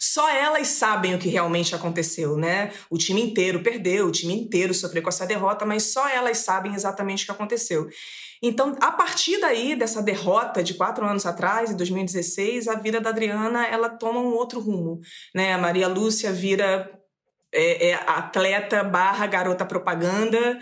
só 0.00 0.28
elas 0.30 0.68
sabem 0.68 1.14
o 1.14 1.18
que 1.18 1.28
realmente 1.28 1.74
aconteceu, 1.74 2.36
né? 2.36 2.72
O 2.88 2.96
time 2.96 3.20
inteiro 3.20 3.62
perdeu, 3.62 4.06
o 4.06 4.12
time 4.12 4.32
inteiro 4.32 4.72
sofreu 4.72 5.02
com 5.02 5.08
essa 5.08 5.26
derrota, 5.26 5.66
mas 5.66 5.84
só 5.84 6.08
elas 6.08 6.38
sabem 6.38 6.72
exatamente 6.72 7.24
o 7.24 7.26
que 7.26 7.32
aconteceu. 7.32 7.88
Então, 8.40 8.76
a 8.80 8.92
partir 8.92 9.40
daí, 9.40 9.74
dessa 9.74 10.00
derrota 10.00 10.62
de 10.62 10.74
quatro 10.74 11.04
anos 11.04 11.26
atrás, 11.26 11.70
em 11.70 11.76
2016, 11.76 12.68
a 12.68 12.74
vida 12.76 13.00
da 13.00 13.10
Adriana 13.10 13.66
ela 13.66 13.88
toma 13.88 14.20
um 14.20 14.32
outro 14.34 14.60
rumo. 14.60 15.00
Né? 15.34 15.52
A 15.52 15.58
Maria 15.58 15.88
Lúcia 15.88 16.32
vira 16.32 16.88
é, 17.52 17.88
é 17.88 17.94
atleta 17.94 18.84
barra 18.84 19.26
garota 19.26 19.64
propaganda, 19.64 20.58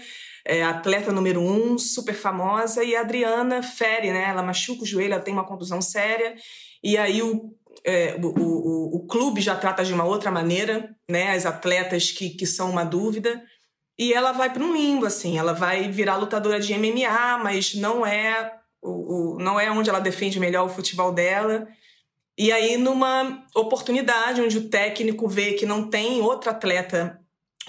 é, 0.46 0.62
atleta 0.62 1.12
número 1.12 1.40
um, 1.40 1.76
super 1.76 2.14
famosa, 2.14 2.84
e 2.84 2.94
a 2.94 3.00
Adriana 3.00 3.62
fere, 3.62 4.12
né? 4.12 4.26
Ela 4.28 4.42
machuca 4.42 4.84
o 4.84 4.86
joelho, 4.86 5.14
ela 5.14 5.22
tem 5.22 5.34
uma 5.34 5.44
contusão 5.44 5.82
séria, 5.82 6.36
e 6.82 6.96
aí 6.96 7.20
o, 7.20 7.52
é, 7.84 8.16
o, 8.22 8.26
o, 8.26 8.96
o, 8.96 9.06
clube 9.06 9.40
já 9.40 9.56
trata 9.56 9.84
de 9.84 9.92
uma 9.92 10.04
outra 10.04 10.30
maneira, 10.30 10.94
né? 11.08 11.32
As 11.32 11.44
atletas 11.44 12.12
que, 12.12 12.30
que 12.30 12.46
são 12.46 12.70
uma 12.70 12.84
dúvida. 12.84 13.42
E 13.98 14.12
ela 14.12 14.30
vai 14.30 14.52
para 14.52 14.62
um 14.62 14.74
limbo, 14.74 15.06
assim, 15.06 15.38
ela 15.38 15.52
vai 15.52 15.90
virar 15.90 16.16
lutadora 16.16 16.60
de 16.60 16.74
MMA, 16.74 17.38
mas 17.42 17.74
não 17.74 18.06
é 18.06 18.52
o, 18.80 19.34
o, 19.34 19.38
não 19.38 19.58
é 19.58 19.70
onde 19.70 19.90
ela 19.90 20.00
defende 20.00 20.38
melhor 20.38 20.66
o 20.66 20.72
futebol 20.72 21.12
dela. 21.12 21.66
E 22.38 22.52
aí, 22.52 22.76
numa 22.76 23.44
oportunidade 23.54 24.42
onde 24.42 24.58
o 24.58 24.68
técnico 24.68 25.26
vê 25.26 25.54
que 25.54 25.64
não 25.66 25.88
tem 25.88 26.20
outra 26.20 26.52
atleta 26.52 27.18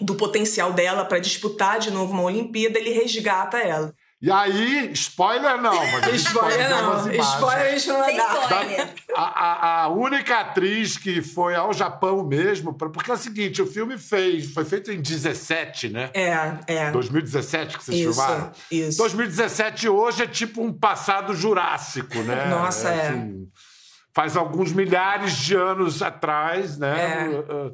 do 0.02 0.16
potencial 0.16 0.74
dela 0.74 1.06
para 1.06 1.20
disputar 1.20 1.80
de 1.80 1.92
novo 1.92 2.14
uma 2.14 2.24
Olimpíada, 2.24 2.78
ele 2.78 2.92
resgata 2.92 3.58
ela. 3.58 3.94
E 4.20 4.32
aí, 4.32 4.92
spoiler 4.94 5.62
não, 5.62 5.76
mas 5.92 6.22
spoiler 6.22 6.70
não. 6.72 7.08
Spoiler 7.12 7.68
a 7.68 7.94
não 7.94 8.06
Sem 8.06 8.18
spoiler. 8.18 8.94
A, 9.16 9.22
a, 9.22 9.84
a, 9.84 9.90
única 9.90 10.40
atriz 10.40 10.98
que 10.98 11.22
foi 11.22 11.54
ao 11.54 11.72
Japão 11.72 12.26
mesmo, 12.26 12.74
porque 12.74 13.12
é 13.12 13.14
o 13.14 13.18
seguinte, 13.18 13.62
o 13.62 13.68
filme 13.68 13.96
fez, 13.96 14.52
foi 14.52 14.66
feito 14.66 14.92
em 14.92 15.00
17, 15.00 15.90
né? 15.90 16.10
É, 16.16 16.34
é. 16.66 16.92
2017 16.92 17.78
que 17.78 17.84
vocês 17.84 18.00
isso, 18.00 18.14
filmaram. 18.14 18.52
Isso. 18.72 18.98
2017 18.98 19.88
hoje 19.88 20.24
é 20.24 20.28
tipo 20.28 20.64
um 20.64 20.74
passado 20.74 21.36
jurássico, 21.36 22.18
né? 22.24 22.48
Nossa, 22.50 22.90
é. 22.90 23.10
Assim, 23.10 23.48
faz 24.16 24.36
alguns 24.36 24.74
milhares 24.74 25.38
de 25.38 25.56
anos 25.56 26.02
atrás, 26.02 26.76
né? 26.80 27.30
É. 27.30 27.72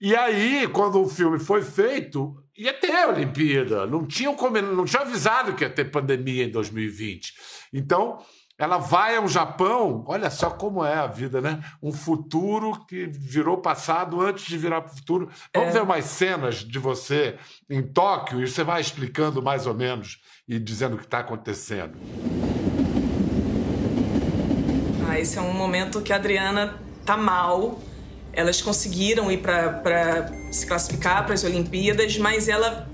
E 0.00 0.16
aí, 0.16 0.66
quando 0.68 0.98
o 1.02 1.08
filme 1.08 1.38
foi 1.38 1.60
feito, 1.60 2.34
ia 2.56 2.72
ter 2.72 2.90
a 2.90 3.08
Olimpíada. 3.08 3.86
Não 3.86 4.06
tinham 4.06 4.34
não 4.74 4.86
tinha 4.86 5.02
avisado 5.02 5.52
que 5.54 5.62
ia 5.62 5.68
ter 5.68 5.90
pandemia 5.90 6.44
em 6.44 6.50
2020. 6.50 7.34
Então, 7.70 8.18
ela 8.56 8.78
vai 8.78 9.16
ao 9.16 9.28
Japão, 9.28 10.04
olha 10.06 10.30
só 10.30 10.50
como 10.50 10.82
é 10.82 10.94
a 10.94 11.06
vida, 11.06 11.40
né? 11.42 11.62
Um 11.82 11.92
futuro 11.92 12.82
que 12.86 13.06
virou 13.06 13.58
passado 13.58 14.20
antes 14.22 14.46
de 14.46 14.56
virar 14.56 14.88
futuro. 14.88 15.28
Vamos 15.54 15.70
é. 15.70 15.72
ver 15.72 15.82
umas 15.82 16.04
cenas 16.06 16.56
de 16.56 16.78
você 16.78 17.36
em 17.68 17.82
Tóquio 17.82 18.42
e 18.42 18.48
você 18.48 18.64
vai 18.64 18.80
explicando 18.80 19.42
mais 19.42 19.66
ou 19.66 19.74
menos 19.74 20.18
e 20.48 20.58
dizendo 20.58 20.94
o 20.94 20.98
que 20.98 21.04
está 21.04 21.18
acontecendo. 21.18 21.98
Ah, 25.08 25.18
esse 25.18 25.38
é 25.38 25.42
um 25.42 25.52
momento 25.52 26.00
que 26.00 26.12
a 26.12 26.16
Adriana 26.16 26.78
tá 27.04 27.16
mal 27.16 27.80
elas 28.32 28.60
conseguiram 28.62 29.30
ir 29.30 29.38
para 29.38 30.30
se 30.50 30.66
classificar 30.66 31.24
para 31.24 31.34
as 31.34 31.44
Olimpíadas, 31.44 32.16
mas 32.18 32.48
ela 32.48 32.88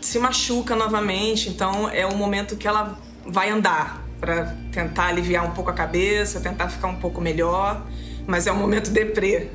se 0.00 0.18
machuca 0.18 0.76
novamente, 0.76 1.48
então 1.48 1.88
é 1.88 2.06
um 2.06 2.16
momento 2.16 2.56
que 2.56 2.68
ela 2.68 2.98
vai 3.26 3.50
andar 3.50 4.04
para 4.20 4.54
tentar 4.70 5.06
aliviar 5.06 5.46
um 5.46 5.52
pouco 5.52 5.70
a 5.70 5.74
cabeça, 5.74 6.40
tentar 6.40 6.68
ficar 6.68 6.88
um 6.88 6.96
pouco 6.96 7.20
melhor, 7.20 7.84
mas 8.26 8.46
é 8.46 8.52
um 8.52 8.56
momento 8.56 8.90
deprê 8.90 9.50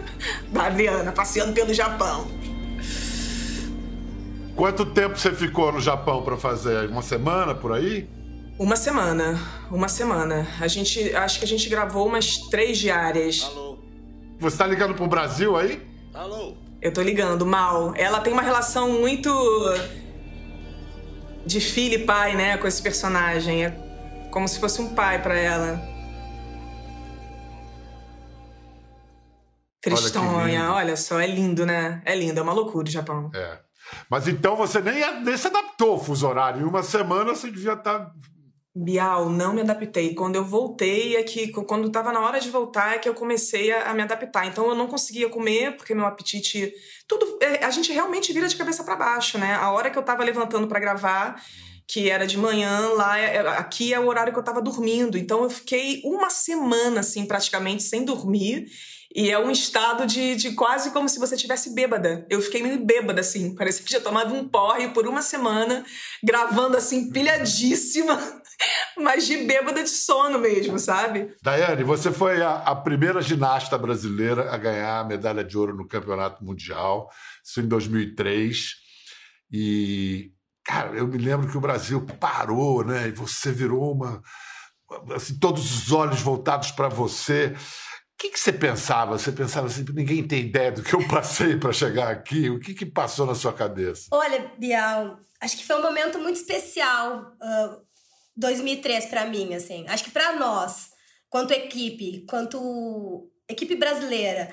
da 0.52 0.66
Adriana 0.66 1.12
passeando 1.12 1.52
pelo 1.52 1.72
Japão. 1.72 2.26
Quanto 4.54 4.86
tempo 4.86 5.18
você 5.18 5.32
ficou 5.32 5.72
no 5.72 5.80
Japão 5.80 6.22
para 6.22 6.36
fazer? 6.36 6.88
Uma 6.88 7.02
semana 7.02 7.54
por 7.54 7.72
aí? 7.72 8.08
Uma 8.56 8.76
semana, 8.76 9.40
uma 9.68 9.88
semana. 9.88 10.46
A 10.60 10.68
gente, 10.68 11.12
acho 11.14 11.40
que 11.40 11.44
a 11.44 11.48
gente 11.48 11.68
gravou 11.68 12.06
umas 12.06 12.38
três 12.50 12.78
diárias. 12.78 13.42
Alô. 13.42 13.63
Você 14.44 14.58
tá 14.58 14.66
ligando 14.66 14.94
pro 14.94 15.06
Brasil 15.06 15.56
aí? 15.56 15.80
Alô? 16.12 16.54
Eu 16.82 16.92
tô 16.92 17.00
ligando, 17.00 17.46
mal. 17.46 17.94
Ela 17.96 18.20
tem 18.20 18.30
uma 18.30 18.42
relação 18.42 18.92
muito. 19.00 19.30
de 21.46 21.60
filho 21.60 21.94
e 21.94 22.04
pai, 22.04 22.36
né, 22.36 22.58
com 22.58 22.66
esse 22.66 22.82
personagem. 22.82 23.64
É 23.64 23.70
como 24.30 24.46
se 24.46 24.60
fosse 24.60 24.82
um 24.82 24.94
pai 24.94 25.22
para 25.22 25.34
ela. 25.34 25.80
Tristonha, 29.80 30.64
olha, 30.64 30.72
olha, 30.72 30.96
só, 30.96 31.18
é 31.18 31.26
lindo, 31.26 31.64
né? 31.64 32.02
É 32.04 32.14
lindo, 32.14 32.38
é 32.38 32.42
uma 32.42 32.52
loucura 32.52 32.86
o 32.86 32.90
Japão. 32.90 33.30
É. 33.34 33.58
Mas 34.10 34.28
então 34.28 34.56
você 34.56 34.78
nem, 34.82 35.22
nem 35.22 35.36
se 35.38 35.46
adaptou 35.46 35.92
ao 35.92 36.04
fuso 36.04 36.28
horário. 36.28 36.60
Em 36.60 36.64
uma 36.64 36.82
semana 36.82 37.34
você 37.34 37.50
devia 37.50 37.72
estar 37.72 37.98
tá 37.98 38.12
Bial, 38.76 39.30
não 39.30 39.54
me 39.54 39.60
adaptei. 39.60 40.14
Quando 40.14 40.34
eu 40.34 40.44
voltei, 40.44 41.14
é 41.14 41.22
que 41.22 41.52
quando 41.52 41.86
estava 41.86 42.12
na 42.12 42.18
hora 42.20 42.40
de 42.40 42.50
voltar, 42.50 42.96
é 42.96 42.98
que 42.98 43.08
eu 43.08 43.14
comecei 43.14 43.70
a, 43.70 43.90
a, 43.90 43.94
me 43.94 44.02
adaptar. 44.02 44.46
Então 44.46 44.68
eu 44.68 44.74
não 44.74 44.88
conseguia 44.88 45.28
comer, 45.28 45.76
porque 45.76 45.94
meu 45.94 46.04
apetite. 46.04 46.74
Tudo. 47.06 47.38
É, 47.40 47.64
a 47.64 47.70
gente 47.70 47.92
realmente 47.92 48.32
vira 48.32 48.48
de 48.48 48.56
cabeça 48.56 48.82
para 48.82 48.96
baixo, 48.96 49.38
né? 49.38 49.54
A 49.54 49.70
hora 49.70 49.90
que 49.90 49.96
eu 49.96 50.00
estava 50.00 50.24
levantando 50.24 50.66
para 50.66 50.80
gravar, 50.80 51.40
que 51.86 52.10
era 52.10 52.26
de 52.26 52.36
manhã, 52.36 52.88
lá 52.96 53.16
é, 53.16 53.36
é, 53.36 53.48
aqui 53.48 53.94
é 53.94 54.00
o 54.00 54.08
horário 54.08 54.32
que 54.32 54.38
eu 54.38 54.42
estava 54.42 54.60
dormindo. 54.60 55.16
Então 55.16 55.44
eu 55.44 55.50
fiquei 55.50 56.02
uma 56.04 56.28
semana, 56.28 56.98
assim, 56.98 57.26
praticamente, 57.26 57.84
sem 57.84 58.04
dormir. 58.04 58.66
E 59.14 59.30
é 59.30 59.38
um 59.38 59.52
estado 59.52 60.04
de, 60.04 60.34
de 60.34 60.52
quase 60.54 60.90
como 60.90 61.08
se 61.08 61.20
você 61.20 61.36
tivesse 61.36 61.72
bêbada. 61.72 62.26
Eu 62.28 62.42
fiquei 62.42 62.60
meio 62.60 62.84
bêbada, 62.84 63.20
assim. 63.20 63.54
Parecia 63.54 63.84
que 63.84 63.88
tinha 63.88 64.00
tomado 64.00 64.34
um 64.34 64.48
porre 64.48 64.88
por 64.88 65.06
uma 65.06 65.22
semana, 65.22 65.84
gravando 66.20 66.76
assim, 66.76 67.12
pilhadíssima 67.12 68.42
mas 68.96 69.26
de 69.26 69.38
bêbada 69.38 69.82
de 69.82 69.88
sono 69.88 70.38
mesmo, 70.38 70.78
sabe? 70.78 71.34
Daiane, 71.42 71.82
você 71.82 72.12
foi 72.12 72.42
a, 72.42 72.56
a, 72.56 72.76
primeira 72.76 73.20
ginasta 73.20 73.76
brasileira 73.76 74.52
a 74.52 74.56
ganhar 74.56 75.00
a 75.00 75.04
medalha 75.04 75.44
de 75.44 75.56
ouro 75.56 75.74
no 75.74 75.86
Campeonato 75.86 76.44
Mundial, 76.44 77.10
isso 77.44 77.60
em 77.60 77.66
2003. 77.66 78.74
E, 79.50 80.32
cara, 80.64 80.96
eu 80.96 81.06
me 81.06 81.18
lembro 81.18 81.50
que 81.50 81.56
o 81.56 81.60
Brasil 81.60 82.04
parou, 82.18 82.84
né? 82.84 83.08
E 83.08 83.12
você 83.12 83.52
virou 83.52 83.92
uma. 83.92 84.22
Assim, 85.14 85.38
todos 85.38 85.86
os 85.86 85.92
olhos 85.92 86.20
voltados 86.20 86.70
para 86.70 86.88
você. 86.88 87.54
O 88.14 88.16
que, 88.16 88.30
que, 88.30 88.38
você 88.38 88.52
pensava? 88.52 89.18
Você 89.18 89.32
pensava 89.32 89.66
assim, 89.66 89.84
ninguém 89.92 90.26
tem 90.26 90.46
ideia 90.46 90.70
do 90.70 90.82
que 90.82 90.94
eu 90.94 91.06
passei 91.08 91.56
para 91.56 91.72
chegar 91.72 92.10
aqui? 92.10 92.48
O 92.48 92.60
que, 92.60 92.72
que 92.72 92.86
passou 92.86 93.26
na 93.26 93.34
sua 93.34 93.52
cabeça? 93.52 94.08
Olha, 94.12 94.52
Bial, 94.56 95.18
acho 95.40 95.56
que 95.56 95.66
foi 95.66 95.76
um 95.76 95.82
momento 95.82 96.18
muito 96.18 96.36
especial. 96.36 97.32
Uh, 97.42 97.84
2003 98.36 99.06
para 99.06 99.26
mim, 99.26 99.54
assim. 99.54 99.86
Acho 99.88 100.04
que 100.04 100.10
para 100.10 100.34
nós, 100.34 100.90
quanto 101.28 101.52
equipe, 101.52 102.24
quanto 102.28 103.30
equipe 103.48 103.76
brasileira. 103.76 104.52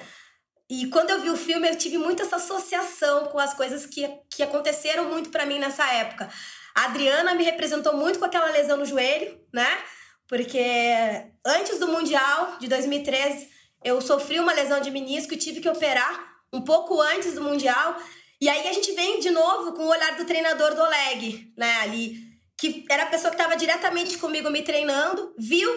E 0.70 0.88
quando 0.88 1.10
eu 1.10 1.22
vi 1.22 1.30
o 1.30 1.38
filme, 1.38 1.68
eu 1.68 1.76
tive 1.76 1.98
muito 1.98 2.22
essa 2.22 2.38
associação 2.38 3.26
com 3.26 3.38
as 3.38 3.54
coisas 3.54 3.86
que, 3.86 4.08
que 4.30 4.42
aconteceram 4.42 5.06
muito 5.10 5.30
para 5.30 5.46
mim 5.46 5.60
nessa 5.60 5.86
época. 5.92 6.30
A 6.74 6.86
Adriana 6.86 7.36
me 7.36 7.44
representou 7.44 7.98
muito 7.98 8.20
com 8.20 8.26
aquela 8.26 8.50
lesão 8.52 8.78
no 8.78 8.86
joelho, 8.86 9.38
né? 9.54 9.68
Porque 10.28 10.64
antes 11.46 11.78
do 11.78 11.90
Mundial 11.90 12.58
de 12.58 12.70
2013, 12.70 13.50
eu 13.84 14.00
sofri 14.00 14.40
uma 14.40 14.54
lesão 14.54 14.80
de 14.80 14.90
menisco 14.90 15.34
e 15.34 15.38
tive 15.38 15.60
que 15.60 15.68
operar 15.68 16.38
um 16.54 16.62
pouco 16.62 17.02
antes 17.02 17.34
do 17.34 17.44
Mundial. 17.44 17.98
E 18.40 18.48
aí 18.48 18.70
a 18.70 18.74
gente 18.74 18.94
vem 18.94 19.20
de 19.20 19.30
novo 19.30 19.74
com 19.74 19.84
o 19.84 19.90
olhar 19.90 20.16
do 20.16 20.26
treinador 20.26 20.74
do 20.74 20.82
Oleg, 20.82 21.52
né? 21.58 21.80
Ali 21.82 22.31
que 22.62 22.86
era 22.88 23.04
a 23.04 23.08
pessoa 23.08 23.32
que 23.32 23.42
estava 23.42 23.58
diretamente 23.58 24.20
comigo 24.20 24.52
me 24.52 24.62
treinando, 24.62 25.34
viu 25.36 25.68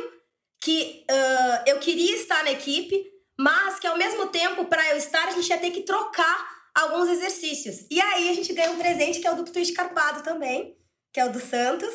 que 0.61 1.03
uh, 1.11 1.62
eu 1.67 1.79
queria 1.79 2.14
estar 2.14 2.45
na 2.45 2.53
equipe, 2.53 3.03
mas 3.41 3.79
que 3.79 3.87
ao 3.87 3.97
mesmo 3.97 4.26
tempo, 4.26 4.67
para 4.67 4.91
eu 4.91 4.99
estar, 4.99 5.29
a 5.29 5.31
gente 5.31 5.49
ia 5.49 5.57
ter 5.57 5.71
que 5.71 5.81
trocar 5.81 6.47
alguns 6.75 7.09
exercícios. 7.09 7.87
E 7.91 7.99
aí 7.99 8.29
a 8.29 8.35
gente 8.35 8.53
ganha 8.53 8.71
um 8.71 8.76
presente 8.76 9.19
que 9.19 9.26
é 9.26 9.33
o 9.33 9.37
do 9.37 9.45
twist 9.45 9.73
carpado 9.73 10.23
também, 10.23 10.76
que 11.11 11.19
é 11.19 11.25
o 11.25 11.33
do 11.33 11.41
Santos, 11.41 11.95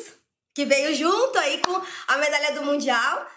que 0.52 0.64
veio 0.64 0.92
junto 0.92 1.38
aí 1.38 1.58
com 1.58 1.80
a 2.08 2.16
medalha 2.16 2.52
do 2.54 2.64
Mundial. 2.64 3.28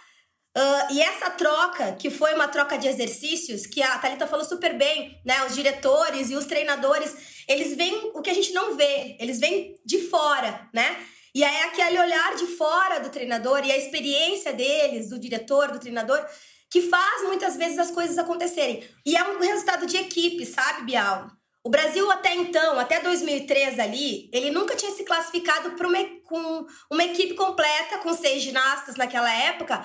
Uh, 0.57 0.93
e 0.93 1.03
essa 1.03 1.29
troca, 1.29 1.91
que 1.91 2.09
foi 2.09 2.33
uma 2.33 2.47
troca 2.47 2.79
de 2.79 2.87
exercícios, 2.87 3.67
que 3.67 3.83
a 3.83 3.99
Thalita 3.99 4.25
falou 4.25 4.43
super 4.43 4.75
bem, 4.75 5.21
né? 5.23 5.45
Os 5.45 5.53
diretores 5.53 6.31
e 6.31 6.35
os 6.35 6.45
treinadores, 6.45 7.45
eles 7.47 7.77
veem 7.77 8.09
o 8.15 8.23
que 8.23 8.31
a 8.31 8.33
gente 8.33 8.53
não 8.53 8.75
vê, 8.75 9.15
eles 9.19 9.39
vêm 9.39 9.79
de 9.85 9.99
fora, 10.09 10.67
né? 10.73 11.13
E 11.35 11.43
aí 11.43 11.63
aquele 11.63 11.99
olhar 11.99 12.35
de 12.35 12.45
fora 12.47 12.99
do 12.99 13.09
treinador 13.09 13.65
e 13.65 13.71
a 13.71 13.77
experiência 13.77 14.53
deles, 14.53 15.09
do 15.09 15.17
diretor, 15.17 15.71
do 15.71 15.79
treinador, 15.79 16.23
que 16.69 16.81
faz 16.89 17.23
muitas 17.23 17.55
vezes 17.55 17.77
as 17.79 17.91
coisas 17.91 18.17
acontecerem. 18.17 18.87
E 19.05 19.15
é 19.15 19.23
um 19.23 19.39
resultado 19.39 19.85
de 19.85 19.97
equipe, 19.97 20.45
sabe, 20.45 20.83
Bial? 20.83 21.31
O 21.63 21.69
Brasil 21.69 22.11
até 22.11 22.35
então, 22.35 22.77
até 22.77 22.99
2003 22.99 23.79
ali, 23.79 24.29
ele 24.33 24.51
nunca 24.51 24.75
tinha 24.75 24.91
se 24.91 25.03
classificado 25.03 25.71
para 25.71 25.87
uma, 25.87 25.97
com 26.23 26.67
uma 26.91 27.03
equipe 27.03 27.35
completa, 27.35 27.99
com 27.99 28.13
seis 28.13 28.43
ginastas 28.43 28.95
naquela 28.95 29.31
época, 29.31 29.83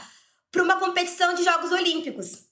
para 0.50 0.62
uma 0.62 0.76
competição 0.80 1.34
de 1.34 1.44
Jogos 1.44 1.70
Olímpicos. 1.70 2.48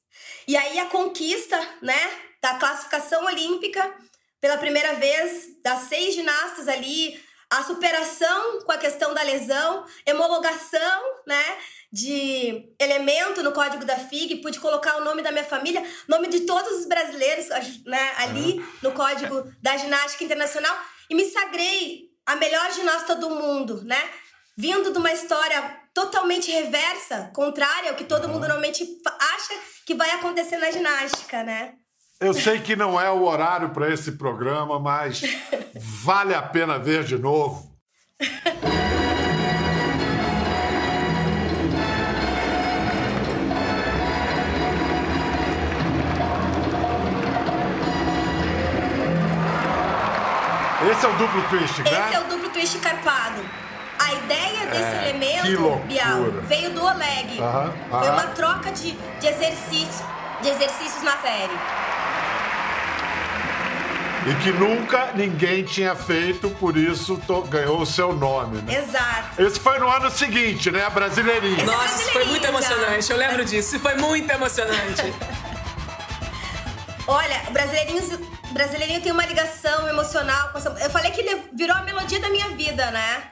E 0.46 0.56
aí 0.56 0.78
a 0.78 0.86
conquista, 0.86 1.58
né, 1.82 2.10
da 2.40 2.54
classificação 2.54 3.24
olímpica 3.24 3.94
pela 4.40 4.58
primeira 4.58 4.94
vez 4.94 5.60
das 5.62 5.88
seis 5.88 6.14
ginastas 6.14 6.68
ali, 6.68 7.20
a 7.50 7.62
superação 7.62 8.60
com 8.64 8.72
a 8.72 8.78
questão 8.78 9.14
da 9.14 9.22
lesão, 9.22 9.84
homologação, 10.08 11.02
né, 11.26 11.56
de 11.92 12.74
elemento 12.80 13.42
no 13.42 13.52
código 13.52 13.84
da 13.84 13.96
FIG, 13.96 14.36
pude 14.36 14.58
colocar 14.58 14.96
o 14.96 15.04
nome 15.04 15.22
da 15.22 15.30
minha 15.30 15.44
família, 15.44 15.82
nome 16.08 16.28
de 16.28 16.40
todos 16.40 16.80
os 16.80 16.86
brasileiros, 16.86 17.46
né, 17.84 18.12
ali 18.18 18.64
no 18.82 18.92
código 18.92 19.50
da 19.62 19.76
ginástica 19.76 20.24
internacional 20.24 20.76
e 21.08 21.14
me 21.14 21.24
sagrei 21.24 22.10
a 22.26 22.34
melhor 22.34 22.72
ginasta 22.72 23.14
do 23.14 23.30
mundo, 23.30 23.82
né? 23.84 24.10
Vindo 24.56 24.90
de 24.90 24.98
uma 24.98 25.12
história 25.12 25.80
totalmente 25.94 26.50
reversa, 26.50 27.30
contrária 27.32 27.90
ao 27.90 27.96
que 27.96 28.04
todo 28.04 28.28
mundo 28.28 28.40
normalmente 28.40 28.98
acha 29.04 29.54
que 29.86 29.94
vai 29.94 30.10
acontecer 30.10 30.56
na 30.56 30.70
ginástica, 30.70 31.44
né? 31.44 31.74
Eu 32.20 32.32
sei 32.32 32.61
que 32.61 32.75
não 32.75 32.99
é 32.99 33.11
o 33.11 33.25
horário 33.25 33.70
para 33.70 33.92
esse 33.92 34.12
programa, 34.12 34.78
mas 34.80 35.20
vale 36.02 36.35
a 36.35 36.40
pena 36.42 36.78
ver 36.78 37.04
de 37.04 37.18
novo. 37.18 37.76
Esse 50.90 51.04
é 51.04 51.08
o 51.08 51.12
duplo 51.14 51.42
twist, 51.49 51.82
né? 51.82 51.90
Esse 51.90 52.14
é 52.14 52.20
o 52.20 52.25
duplo 52.25 52.49
twist 52.50 52.78
carpado. 52.78 53.40
A 53.99 54.12
ideia 54.12 54.66
desse 54.66 54.82
É, 54.82 55.08
elemento. 55.11 55.76
Bial, 55.87 56.23
veio 56.42 56.70
do 56.70 56.85
Oleg. 56.85 57.40
Aham, 57.40 57.73
Foi 57.90 57.99
aham. 57.99 58.12
uma 58.12 58.26
troca 58.28 58.70
de, 58.70 58.92
de, 58.92 59.26
exercício, 59.26 60.04
de 60.42 60.49
exercícios 60.50 61.02
na 61.02 61.16
série. 61.18 61.52
E 64.28 64.35
que 64.42 64.50
nunca 64.50 65.12
ninguém 65.14 65.62
tinha 65.62 65.95
feito, 65.95 66.50
por 66.50 66.76
isso 66.76 67.16
to- 67.26 67.42
ganhou 67.42 67.80
o 67.80 67.87
seu 67.87 68.12
nome, 68.12 68.61
né? 68.62 68.78
Exato. 68.78 69.40
Esse 69.40 69.61
foi 69.61 69.78
no 69.78 69.88
ano 69.88 70.11
seguinte, 70.11 70.68
né? 70.71 70.88
Brasileirinho. 70.90 71.64
Nossa, 71.64 72.02
isso 72.02 72.11
foi 72.12 72.25
muito 72.25 72.45
emocionante. 72.45 73.11
Eu 73.12 73.16
lembro 73.16 73.45
disso. 73.45 73.78
Foi 73.78 73.95
muito 73.95 74.28
emocionante. 74.30 75.14
Olha, 77.06 77.40
o 77.49 77.52
Brasileirinho, 77.52 79.00
tem 79.00 79.12
uma 79.12 79.25
ligação 79.26 79.88
emocional 79.88 80.49
com 80.49 80.59
essa. 80.59 80.71
Eu 80.80 80.90
falei 80.90 81.12
que 81.12 81.21
ele 81.21 81.42
virou 81.54 81.76
a 81.76 81.83
melodia 81.83 82.18
da 82.18 82.28
minha 82.28 82.49
vida, 82.50 82.90
né? 82.90 83.23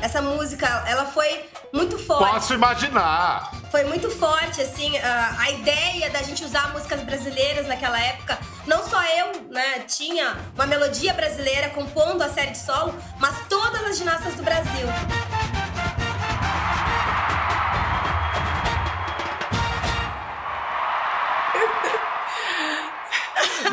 Essa 0.00 0.20
música, 0.22 0.84
ela 0.86 1.06
foi 1.06 1.44
muito 1.72 1.98
forte. 1.98 2.30
Posso 2.34 2.54
imaginar. 2.54 3.50
Foi 3.76 3.84
muito 3.84 4.08
forte, 4.08 4.62
assim, 4.62 4.96
a, 4.96 5.36
a 5.38 5.50
ideia 5.50 6.08
da 6.08 6.22
gente 6.22 6.42
usar 6.42 6.72
músicas 6.72 7.02
brasileiras 7.02 7.66
naquela 7.66 8.00
época. 8.00 8.38
Não 8.66 8.82
só 8.82 9.04
eu, 9.04 9.50
né, 9.50 9.80
tinha 9.80 10.34
uma 10.54 10.66
melodia 10.66 11.12
brasileira 11.12 11.68
compondo 11.68 12.22
a 12.22 12.28
série 12.30 12.52
de 12.52 12.58
solo, 12.58 12.94
mas 13.18 13.36
todas 13.50 13.84
as 13.84 13.98
ginastas 13.98 14.32
do 14.32 14.42
Brasil. 14.42 14.86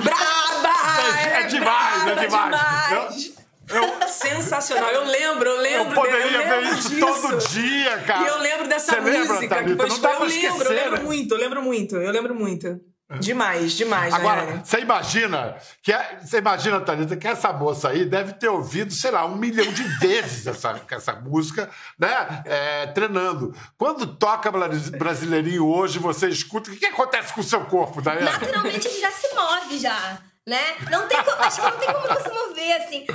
Braba! 0.03 1.12
É, 1.17 1.39
é 1.39 1.43
demais, 1.43 2.07
é 2.07 2.27
braba 2.27 3.07
demais. 3.07 3.33
Eu- 3.75 4.08
Sensacional. 4.08 4.89
Eu 4.92 5.03
lembro, 5.06 5.50
eu 5.50 5.56
Eu 5.56 5.62
lembro. 5.62 5.96
poderia 5.96 6.20
eu 6.25 6.39
lembro 6.39 6.62
ver 6.70 6.77
isso 6.80 6.89
disso. 6.89 7.00
todo 7.22 7.38
dia, 7.50 7.98
cara. 8.00 8.24
E 8.24 8.27
eu 8.27 8.39
lembro 8.39 8.68
dessa 8.68 8.94
Você 8.94 9.01
música 9.01 9.20
lembra, 9.20 9.36
Thalita? 9.50 9.63
que 9.63 9.75
foi 9.75 9.89
Não 9.89 10.00
dá 10.00 10.10
eu 10.12 10.15
pra 10.18 10.25
lembro, 10.25 10.48
esquecer, 10.48 10.65
eu 10.65 10.72
lembro 10.75 10.98
né? 10.98 11.03
muito, 11.03 11.34
eu 11.34 11.38
lembro 11.39 11.62
muito, 11.63 11.96
eu 11.98 12.12
lembro 12.12 12.36
muito. 12.36 12.80
Demais, 13.20 13.74
demais, 13.74 14.12
Agora, 14.12 14.42
Daiane. 14.44 14.62
você 14.65 14.80
imagina 14.80 15.56
que 15.84 15.94
é- 15.94 16.20
você 16.24 16.38
imagina, 16.39 16.80
Thalita, 16.82 17.15
que 17.15 17.27
essa 17.27 17.53
moça 17.53 17.89
aí 17.89 18.06
deve 18.06 18.34
ter 18.34 18.48
ouvido, 18.48 18.92
sei 18.92 19.12
lá, 19.12 19.24
um 19.25 19.36
milhão 19.36 19.72
de 19.72 19.84
vezes 20.00 20.48
essa, 20.48 20.82
essa 20.89 21.13
música, 21.13 21.70
né? 22.00 22.42
É, 22.46 22.88
treinando. 22.88 23.53
Quando 23.77 24.08
toca 24.15 24.50
Bras- 24.51 24.89
Brasileirinho 24.89 25.68
hoje, 25.68 26.00
você 26.00 26.27
escuta, 26.27 26.70
o 26.72 26.74
que, 26.74 26.80
que 26.80 26.86
acontece 26.88 27.34
com 27.34 27.42
o 27.42 27.44
seu 27.44 27.63
corpo, 27.65 28.01
Daiane? 28.01 28.25
Naturalmente 28.25 28.88
ele 28.88 29.00
já 29.00 29.12
se 29.12 29.36
move 29.36 29.77
já, 29.77 30.18
né? 30.48 30.62
Não 30.89 31.08
tem, 31.08 31.21
co- 31.24 31.32
acho 31.39 31.62
que 31.62 31.69
não 31.69 31.78
tem 31.78 31.93
como 31.93 32.19
se 32.19 32.30
mover, 32.30 32.82
assim. 32.82 33.06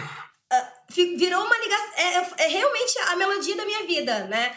Virou 0.90 1.44
uma 1.44 1.58
ligação. 1.58 1.92
É, 1.96 2.16
é- 2.16 2.46
é 2.46 2.48
realmente 2.48 2.98
a 3.10 3.16
melodia 3.16 3.56
da 3.56 3.64
minha 3.66 3.86
vida, 3.86 4.24
né? 4.26 4.54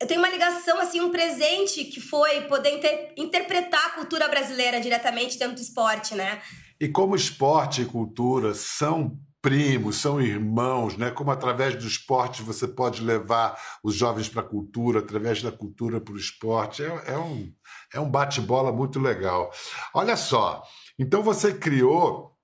Eu 0.00 0.06
tenho 0.06 0.20
uma 0.20 0.28
ligação, 0.30 0.78
assim, 0.80 1.00
um 1.00 1.10
presente 1.10 1.84
que 1.84 2.00
foi 2.00 2.42
poder 2.42 2.76
inter- 2.76 3.12
interpretar 3.16 3.84
a 3.86 3.90
cultura 3.90 4.28
brasileira 4.28 4.80
diretamente 4.80 5.38
dentro 5.38 5.56
do 5.56 5.60
esporte, 5.60 6.14
né? 6.14 6.40
E 6.80 6.88
como 6.88 7.16
esporte 7.16 7.82
e 7.82 7.84
cultura 7.84 8.54
são 8.54 9.18
primos, 9.42 9.96
são 9.96 10.20
irmãos, 10.20 10.96
né? 10.96 11.10
Como 11.10 11.30
através 11.32 11.74
do 11.74 11.86
esporte 11.86 12.42
você 12.42 12.66
pode 12.68 13.02
levar 13.02 13.60
os 13.82 13.94
jovens 13.94 14.28
para 14.28 14.40
a 14.40 14.44
cultura, 14.48 15.00
através 15.00 15.42
da 15.42 15.50
cultura 15.50 16.00
para 16.00 16.14
o 16.14 16.18
esporte. 16.18 16.82
É, 16.82 16.86
é 17.12 17.18
um, 17.18 17.52
é 17.92 18.00
um 18.00 18.08
bate-bola 18.10 18.72
muito 18.72 19.00
legal. 19.00 19.50
Olha 19.92 20.16
só, 20.16 20.62
então 20.96 21.22
você 21.22 21.52
criou 21.52 22.37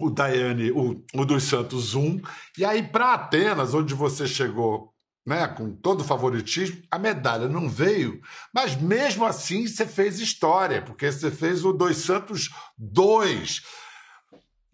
o 0.00 0.10
Daiane, 0.10 0.70
o, 0.70 1.04
o 1.14 1.24
dos 1.24 1.44
Santos 1.44 1.94
1, 1.94 2.20
e 2.58 2.64
aí 2.64 2.82
para 2.82 3.14
Atenas, 3.14 3.74
onde 3.74 3.94
você 3.94 4.26
chegou 4.26 4.92
né, 5.26 5.46
com 5.46 5.70
todo 5.70 6.00
o 6.00 6.04
favoritismo, 6.04 6.82
a 6.90 6.98
medalha 6.98 7.46
não 7.48 7.68
veio, 7.68 8.20
mas 8.52 8.74
mesmo 8.74 9.24
assim 9.24 9.66
você 9.66 9.86
fez 9.86 10.18
história, 10.18 10.80
porque 10.82 11.12
você 11.12 11.30
fez 11.30 11.64
o 11.64 11.72
Dois 11.72 11.98
Santos 11.98 12.48
2. 12.78 13.62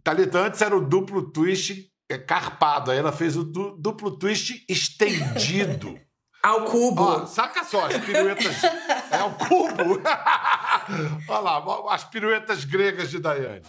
Thalita, 0.04 0.38
antes 0.38 0.62
era 0.62 0.76
o 0.76 0.80
duplo 0.86 1.30
twist 1.32 1.90
é, 2.08 2.16
carpado, 2.16 2.90
aí 2.92 2.98
ela 2.98 3.10
fez 3.12 3.36
o 3.36 3.42
du- 3.42 3.76
duplo 3.76 4.16
twist 4.16 4.64
estendido. 4.68 5.98
Ao 6.42 6.64
cubo. 6.64 7.02
Ó, 7.02 7.26
saca 7.26 7.64
só, 7.64 7.86
as 7.86 7.96
piruetas. 8.04 8.62
É 9.10 9.24
o 9.24 9.32
cubo. 9.32 10.00
Olha 11.28 11.40
lá, 11.40 11.92
as 11.92 12.04
piruetas 12.04 12.64
gregas 12.64 13.10
de 13.10 13.18
Daiane. 13.18 13.62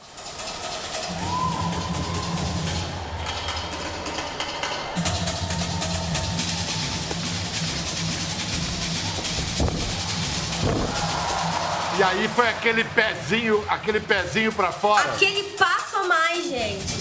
E 11.97 12.03
aí 12.03 12.27
foi 12.27 12.47
aquele 12.47 12.83
pezinho, 12.83 13.65
aquele 13.67 13.99
pezinho 13.99 14.53
pra 14.53 14.71
fora. 14.71 15.13
Aquele 15.13 15.41
passo 15.57 15.97
a 15.97 16.03
mais, 16.03 16.47
gente. 16.47 16.93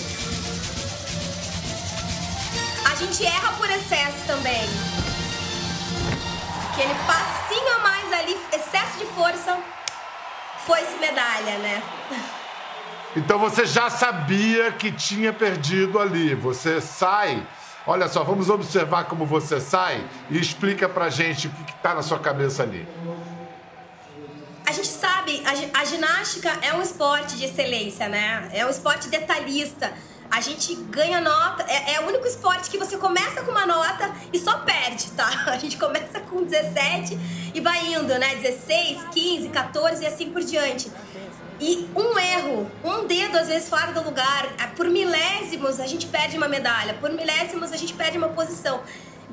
A 2.91 2.95
gente 2.95 3.27
erra 3.27 3.53
por 3.59 3.69
excesso 3.69 4.27
também. 4.27 4.63
Aquele 6.71 6.95
passinho 7.07 7.75
a 7.75 7.79
mais 7.81 8.11
ali, 8.11 8.41
excesso 8.51 8.99
de 8.99 9.05
força, 9.15 9.59
foi-se 10.67 10.97
medalha, 10.97 11.59
né? 11.59 11.83
Então 13.15 13.39
você 13.39 13.67
já 13.67 13.91
sabia 13.91 14.73
que 14.73 14.91
tinha 14.91 15.31
perdido 15.31 15.99
ali. 15.99 16.35
Você 16.35 16.81
sai. 16.81 17.47
Olha 17.87 18.09
só, 18.09 18.25
vamos 18.25 18.49
observar 18.49 19.05
como 19.05 19.27
você 19.27 19.61
sai 19.61 20.03
e 20.31 20.39
explica 20.41 20.89
pra 20.89 21.11
gente 21.11 21.49
o 21.49 21.51
que, 21.51 21.65
que 21.65 21.75
tá 21.83 21.95
na 21.95 22.03
sua 22.03 22.19
cabeça 22.19 22.63
ali. 22.63 22.89
A 24.67 24.73
gente 24.73 24.89
sabe, 24.89 25.41
a, 25.45 25.81
a 25.81 25.85
ginástica 25.85 26.51
é 26.61 26.75
um 26.75 26.83
esporte 26.83 27.37
de 27.37 27.45
excelência, 27.45 28.09
né? 28.09 28.49
É 28.53 28.67
um 28.67 28.69
esporte 28.69 29.09
detalhista. 29.09 29.93
A 30.29 30.41
gente 30.41 30.75
ganha 30.75 31.21
nota, 31.21 31.65
é, 31.69 31.95
é 31.95 32.01
o 32.01 32.09
único 32.09 32.27
esporte 32.27 32.69
que 32.69 32.77
você 32.77 32.97
começa 32.97 33.43
com 33.43 33.53
uma 33.53 33.65
nota 33.65 34.13
e 34.33 34.39
só 34.41 34.59
perde, 34.59 35.13
tá? 35.13 35.29
A 35.47 35.57
gente 35.57 35.79
começa 35.79 36.19
com 36.19 36.43
17 36.43 37.17
e 37.55 37.61
vai 37.61 37.95
indo, 37.95 38.19
né? 38.19 38.35
16, 38.35 39.05
15, 39.15 39.49
14 39.51 40.03
e 40.03 40.07
assim 40.09 40.33
por 40.33 40.43
diante. 40.43 40.91
E 41.61 41.89
um 41.95 42.19
erro, 42.19 42.71
um 42.85 43.07
dedo 43.07 43.39
às 43.39 43.47
vezes 43.47 43.69
fora 43.69 43.93
do 43.93 44.03
lugar, 44.03 44.47
é, 44.59 44.67
por 44.67 44.87
milésimos 44.89 45.79
a 45.79 45.87
gente 45.87 46.07
perde 46.07 46.37
uma 46.37 46.49
medalha, 46.49 46.95
por 46.95 47.11
milésimos 47.11 47.73
a 47.73 47.77
gente 47.77 47.95
perde 47.95 48.19
uma 48.19 48.31
posição. 48.31 48.83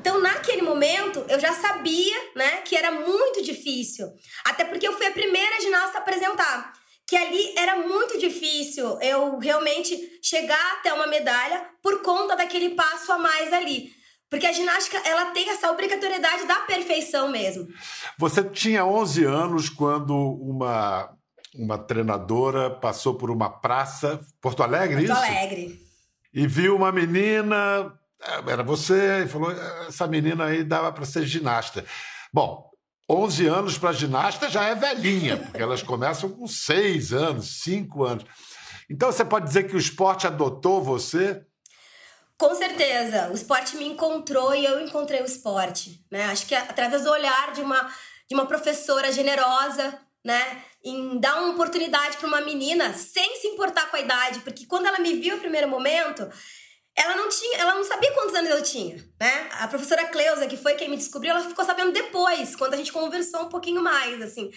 Então, 0.04 0.20
naquele 0.20 0.60
momento, 0.60 1.24
eu 1.30 1.40
já 1.40 1.54
sabia, 1.54 2.14
né, 2.36 2.58
que 2.58 2.76
era 2.76 2.90
muito 2.90 3.42
difícil. 3.42 4.06
Até 4.44 4.62
porque 4.62 4.86
eu 4.86 4.92
fui 4.92 5.06
a 5.06 5.10
primeira 5.10 5.62
ginasta 5.62 5.96
a 5.96 6.00
apresentar. 6.02 6.74
Que 7.08 7.16
ali 7.16 7.54
era 7.56 7.76
muito 7.76 8.18
difícil 8.18 9.00
eu 9.00 9.38
realmente 9.38 9.98
chegar 10.22 10.74
até 10.74 10.92
uma 10.92 11.06
medalha 11.06 11.64
por 11.82 12.02
conta 12.02 12.36
daquele 12.36 12.74
passo 12.74 13.12
a 13.12 13.18
mais 13.18 13.50
ali. 13.50 13.92
Porque 14.28 14.46
a 14.46 14.52
ginástica, 14.52 14.98
ela 15.08 15.30
tem 15.30 15.48
essa 15.48 15.70
obrigatoriedade 15.70 16.44
da 16.44 16.56
perfeição 16.56 17.30
mesmo. 17.30 17.66
Você 18.18 18.44
tinha 18.44 18.84
11 18.84 19.24
anos 19.24 19.70
quando 19.70 20.14
uma, 20.14 21.16
uma 21.54 21.78
treinadora 21.78 22.68
passou 22.68 23.14
por 23.14 23.30
uma 23.30 23.48
praça, 23.48 24.20
Porto 24.38 24.62
Alegre, 24.62 25.06
Porto 25.06 25.18
isso? 25.18 25.32
Alegre. 25.32 25.80
E 26.34 26.46
viu 26.46 26.76
uma 26.76 26.92
menina, 26.92 27.90
era 28.46 28.62
você, 28.62 29.24
e 29.24 29.28
falou: 29.28 29.50
essa 29.86 30.06
menina 30.06 30.46
aí 30.46 30.64
dava 30.64 30.92
para 30.92 31.04
ser 31.04 31.24
ginasta. 31.26 31.84
Bom, 32.32 32.70
11 33.08 33.46
anos 33.46 33.78
para 33.78 33.92
ginasta 33.92 34.48
já 34.48 34.64
é 34.64 34.74
velhinha, 34.74 35.36
porque 35.36 35.62
elas 35.62 35.82
começam 35.82 36.30
com 36.30 36.46
6 36.46 37.12
anos, 37.12 37.62
5 37.62 38.04
anos. 38.04 38.24
Então 38.90 39.10
você 39.10 39.24
pode 39.24 39.46
dizer 39.46 39.64
que 39.64 39.76
o 39.76 39.78
esporte 39.78 40.26
adotou 40.26 40.82
você? 40.82 41.42
Com 42.36 42.54
certeza, 42.54 43.30
o 43.30 43.34
esporte 43.34 43.76
me 43.76 43.86
encontrou 43.86 44.54
e 44.54 44.64
eu 44.64 44.80
encontrei 44.80 45.20
o 45.20 45.26
esporte, 45.26 46.04
né? 46.10 46.26
Acho 46.26 46.46
que 46.46 46.54
através 46.54 47.04
do 47.04 47.10
olhar 47.10 47.52
de 47.52 47.60
uma 47.60 47.90
de 48.28 48.34
uma 48.34 48.46
professora 48.46 49.12
generosa, 49.12 49.98
né, 50.24 50.62
em 50.82 51.18
dar 51.20 51.36
uma 51.42 51.52
oportunidade 51.52 52.16
para 52.16 52.26
uma 52.26 52.40
menina 52.40 52.94
sem 52.94 53.36
se 53.36 53.46
importar 53.48 53.90
com 53.90 53.96
a 53.96 54.00
idade, 54.00 54.40
porque 54.40 54.66
quando 54.66 54.86
ela 54.86 54.98
me 54.98 55.14
viu 55.14 55.34
no 55.34 55.40
primeiro 55.40 55.68
momento, 55.68 56.28
ela 56.96 57.16
não 57.16 57.28
tinha, 57.28 57.58
ela 57.58 57.74
não 57.74 57.84
sabia 57.84 58.12
quantos 58.12 58.34
anos 58.34 58.50
eu 58.50 58.62
tinha, 58.62 58.96
né? 59.20 59.48
A 59.52 59.66
professora 59.66 60.06
Cleusa, 60.06 60.46
que 60.46 60.56
foi 60.56 60.74
quem 60.74 60.88
me 60.88 60.96
descobriu, 60.96 61.32
ela 61.32 61.40
ficou 61.40 61.64
sabendo 61.64 61.92
depois, 61.92 62.54
quando 62.54 62.74
a 62.74 62.76
gente 62.76 62.92
conversou 62.92 63.42
um 63.42 63.48
pouquinho 63.48 63.82
mais, 63.82 64.22
assim. 64.22 64.50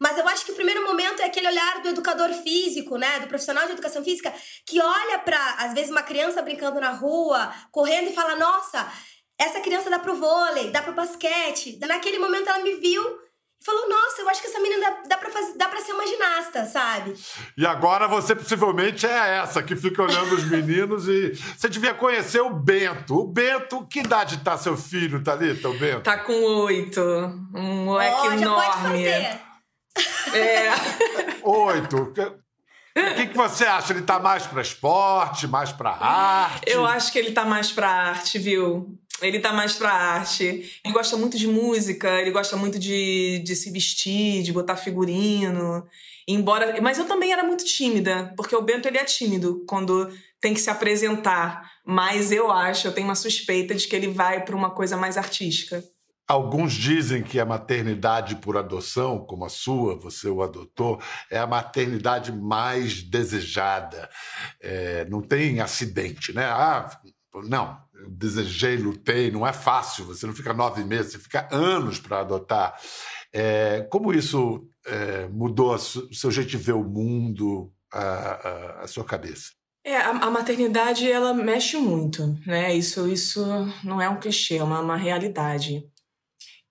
Mas 0.00 0.18
eu 0.18 0.26
acho 0.28 0.44
que 0.44 0.52
o 0.52 0.54
primeiro 0.54 0.84
momento 0.84 1.20
é 1.20 1.26
aquele 1.26 1.46
olhar 1.46 1.82
do 1.82 1.90
educador 1.90 2.32
físico, 2.42 2.96
né, 2.96 3.20
do 3.20 3.28
profissional 3.28 3.66
de 3.66 3.72
educação 3.72 4.02
física, 4.02 4.32
que 4.66 4.80
olha 4.80 5.18
para 5.18 5.38
às 5.58 5.74
vezes 5.74 5.90
uma 5.90 6.02
criança 6.02 6.42
brincando 6.42 6.80
na 6.80 6.90
rua, 6.90 7.52
correndo 7.70 8.10
e 8.10 8.14
fala: 8.14 8.34
"Nossa, 8.34 8.90
essa 9.38 9.60
criança 9.60 9.90
dá 9.90 9.98
pro 9.98 10.16
vôlei, 10.16 10.70
dá 10.70 10.82
pro 10.82 10.94
basquete". 10.94 11.78
Naquele 11.80 12.18
momento 12.18 12.48
ela 12.48 12.60
me 12.60 12.74
viu 12.76 13.24
falou: 13.64 13.88
Nossa, 13.88 14.20
eu 14.20 14.28
acho 14.28 14.40
que 14.40 14.46
essa 14.46 14.60
menina 14.60 14.80
dá, 14.80 15.02
dá, 15.08 15.16
pra, 15.16 15.30
fazer, 15.30 15.56
dá 15.56 15.68
pra 15.68 15.80
sabe? 16.66 17.14
E 17.56 17.66
agora 17.66 18.06
você 18.06 18.34
possivelmente 18.34 19.06
é 19.06 19.38
essa 19.38 19.62
que 19.62 19.76
fica 19.76 20.02
olhando 20.02 20.34
os 20.34 20.44
meninos 20.44 21.08
e. 21.08 21.32
Você 21.56 21.68
devia 21.68 21.94
conhecer 21.94 22.40
o 22.40 22.50
Bento. 22.50 23.16
O 23.16 23.26
Bento, 23.26 23.86
que 23.86 24.00
idade 24.00 24.38
tá 24.38 24.56
seu 24.56 24.76
filho, 24.76 25.22
Thalita, 25.22 25.68
o 25.68 25.78
Bento? 25.78 26.02
Tá 26.02 26.18
com 26.18 26.32
oito. 26.32 27.00
Um 27.54 27.84
moleque 27.84 28.28
oh, 28.28 28.32
enorme. 28.32 29.06
É. 29.06 29.40
Oito. 31.42 32.12
O 32.96 33.14
que, 33.16 33.26
que 33.26 33.36
você 33.36 33.64
acha? 33.64 33.92
Ele 33.92 34.02
tá 34.02 34.18
mais 34.18 34.46
para 34.46 34.62
esporte, 34.62 35.46
mais 35.46 35.72
para 35.72 35.90
arte? 35.90 36.62
Eu 36.66 36.86
acho 36.86 37.12
que 37.12 37.18
ele 37.18 37.32
tá 37.32 37.44
mais 37.44 37.72
para 37.72 37.88
arte, 37.88 38.38
viu? 38.38 38.96
Ele 39.20 39.40
tá 39.40 39.52
mais 39.52 39.74
pra 39.74 39.90
arte. 39.90 40.80
Ele 40.84 40.94
gosta 40.94 41.16
muito 41.16 41.36
de 41.36 41.46
música, 41.46 42.20
ele 42.20 42.30
gosta 42.30 42.56
muito 42.56 42.78
de, 42.78 43.40
de 43.40 43.56
se 43.56 43.70
vestir, 43.70 44.42
de 44.42 44.52
botar 44.52 44.76
figurino. 44.76 45.86
Embora. 46.26 46.80
Mas 46.80 46.98
eu 46.98 47.06
também 47.06 47.32
era 47.32 47.44
muito 47.44 47.64
tímida, 47.64 48.32
porque 48.36 48.56
o 48.56 48.62
Bento 48.62 48.88
ele 48.88 48.98
é 48.98 49.04
tímido 49.04 49.64
quando 49.68 50.10
tem 50.40 50.54
que 50.54 50.60
se 50.60 50.70
apresentar. 50.70 51.70
Mas 51.86 52.32
eu 52.32 52.50
acho, 52.50 52.86
eu 52.86 52.92
tenho 52.92 53.06
uma 53.06 53.14
suspeita 53.14 53.74
de 53.74 53.86
que 53.86 53.94
ele 53.94 54.08
vai 54.08 54.44
para 54.44 54.56
uma 54.56 54.70
coisa 54.70 54.96
mais 54.96 55.16
artística. 55.16 55.82
Alguns 56.26 56.72
dizem 56.72 57.22
que 57.22 57.38
a 57.38 57.44
maternidade 57.44 58.36
por 58.36 58.56
adoção, 58.56 59.18
como 59.26 59.44
a 59.44 59.50
sua, 59.50 59.94
você 59.94 60.26
o 60.26 60.42
adotou, 60.42 60.98
é 61.30 61.38
a 61.38 61.46
maternidade 61.46 62.32
mais 62.32 63.02
desejada. 63.02 64.08
É, 64.58 65.04
não 65.04 65.20
tem 65.20 65.60
acidente, 65.60 66.32
né? 66.32 66.46
Ah, 66.46 66.88
não, 67.46 67.78
desejei, 68.08 68.76
lutei, 68.76 69.30
não 69.30 69.46
é 69.46 69.52
fácil, 69.52 70.06
você 70.06 70.26
não 70.26 70.34
fica 70.34 70.54
nove 70.54 70.82
meses, 70.82 71.12
você 71.12 71.18
fica 71.18 71.46
anos 71.52 71.98
para 71.98 72.20
adotar. 72.20 72.74
É, 73.30 73.86
como 73.90 74.10
isso 74.12 74.66
é, 74.86 75.26
mudou 75.28 75.74
o 75.74 75.78
seu 75.78 76.30
jeito 76.30 76.50
de 76.50 76.56
ver 76.56 76.74
o 76.74 76.84
mundo, 76.84 77.72
a, 77.92 78.00
a, 78.00 78.80
a 78.82 78.86
sua 78.86 79.04
cabeça? 79.04 79.52
É, 79.84 79.96
a, 79.96 80.10
a, 80.10 80.30
maternidade 80.30 81.10
ela 81.10 81.34
mexe 81.34 81.76
muito, 81.76 82.38
né? 82.46 82.74
Isso, 82.74 83.06
isso 83.06 83.44
não 83.84 84.00
é 84.00 84.08
um 84.08 84.18
clichê, 84.18 84.56
é 84.56 84.62
uma, 84.62 84.80
uma 84.80 84.96
realidade. 84.96 85.86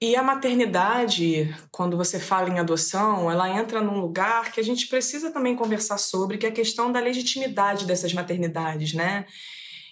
E 0.02 0.16
a 0.16 0.24
maternidade, 0.24 1.56
quando 1.72 1.96
você 1.96 2.20
fala 2.20 2.50
em 2.50 2.60
adoção, 2.60 3.32
ela 3.32 3.48
entra 3.50 3.82
num 3.82 4.02
lugar 4.02 4.52
que 4.52 4.60
a 4.60 4.64
gente 4.64 4.88
precisa 4.88 5.32
também 5.32 5.56
conversar 5.56 5.98
sobre, 5.98 6.38
que 6.38 6.46
é 6.46 6.50
a 6.50 6.52
questão 6.52 6.92
da 6.92 7.00
legitimidade 7.00 7.86
dessas 7.86 8.12
maternidades, 8.14 8.94
né? 8.94 9.26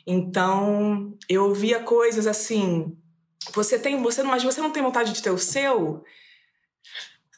Então, 0.06 1.16
eu 1.30 1.46
ouvia 1.46 1.80
coisas 1.80 2.28
assim: 2.28 2.98
você 3.54 3.80
tem, 3.80 4.02
você, 4.02 4.24
mas 4.24 4.44
você 4.44 4.60
não 4.60 4.72
tem 4.72 4.84
vontade 4.84 5.14
de 5.14 5.22
ter 5.22 5.30
o 5.30 5.38
seu? 5.38 6.04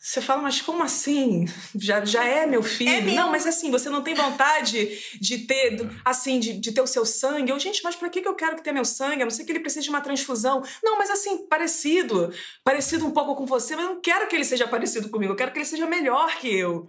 Você 0.05 0.19
fala, 0.19 0.41
mas 0.41 0.61
como 0.61 0.83
assim? 0.83 1.45
Já, 1.73 2.03
já 2.03 2.25
é 2.25 2.45
meu 2.45 2.61
filho? 2.61 3.09
É. 3.09 3.13
Não, 3.13 3.31
mas 3.31 3.47
assim, 3.47 3.71
você 3.71 3.89
não 3.89 4.01
tem 4.01 4.13
vontade 4.13 4.99
de 5.17 5.37
ter, 5.37 5.89
assim, 6.03 6.41
de, 6.41 6.59
de 6.59 6.73
ter 6.73 6.81
o 6.81 6.87
seu 6.87 7.05
sangue? 7.05 7.49
Eu, 7.49 7.57
gente, 7.57 7.81
mas 7.81 7.95
pra 7.95 8.09
que 8.09 8.19
eu 8.19 8.35
quero 8.35 8.57
que 8.57 8.61
tenha 8.61 8.73
meu 8.73 8.83
sangue? 8.83 9.21
A 9.21 9.25
não 9.25 9.31
ser 9.31 9.45
que 9.45 9.53
ele 9.53 9.61
precise 9.61 9.85
de 9.85 9.89
uma 9.89 10.01
transfusão. 10.01 10.61
Não, 10.83 10.97
mas 10.97 11.09
assim, 11.09 11.47
parecido, 11.47 12.33
parecido 12.65 13.05
um 13.05 13.11
pouco 13.11 13.33
com 13.33 13.45
você, 13.45 13.77
mas 13.77 13.85
eu 13.85 13.93
não 13.93 14.01
quero 14.01 14.27
que 14.27 14.35
ele 14.35 14.43
seja 14.43 14.67
parecido 14.67 15.07
comigo, 15.07 15.31
eu 15.31 15.37
quero 15.37 15.53
que 15.53 15.59
ele 15.59 15.65
seja 15.65 15.87
melhor 15.87 16.35
que 16.35 16.53
eu. 16.53 16.85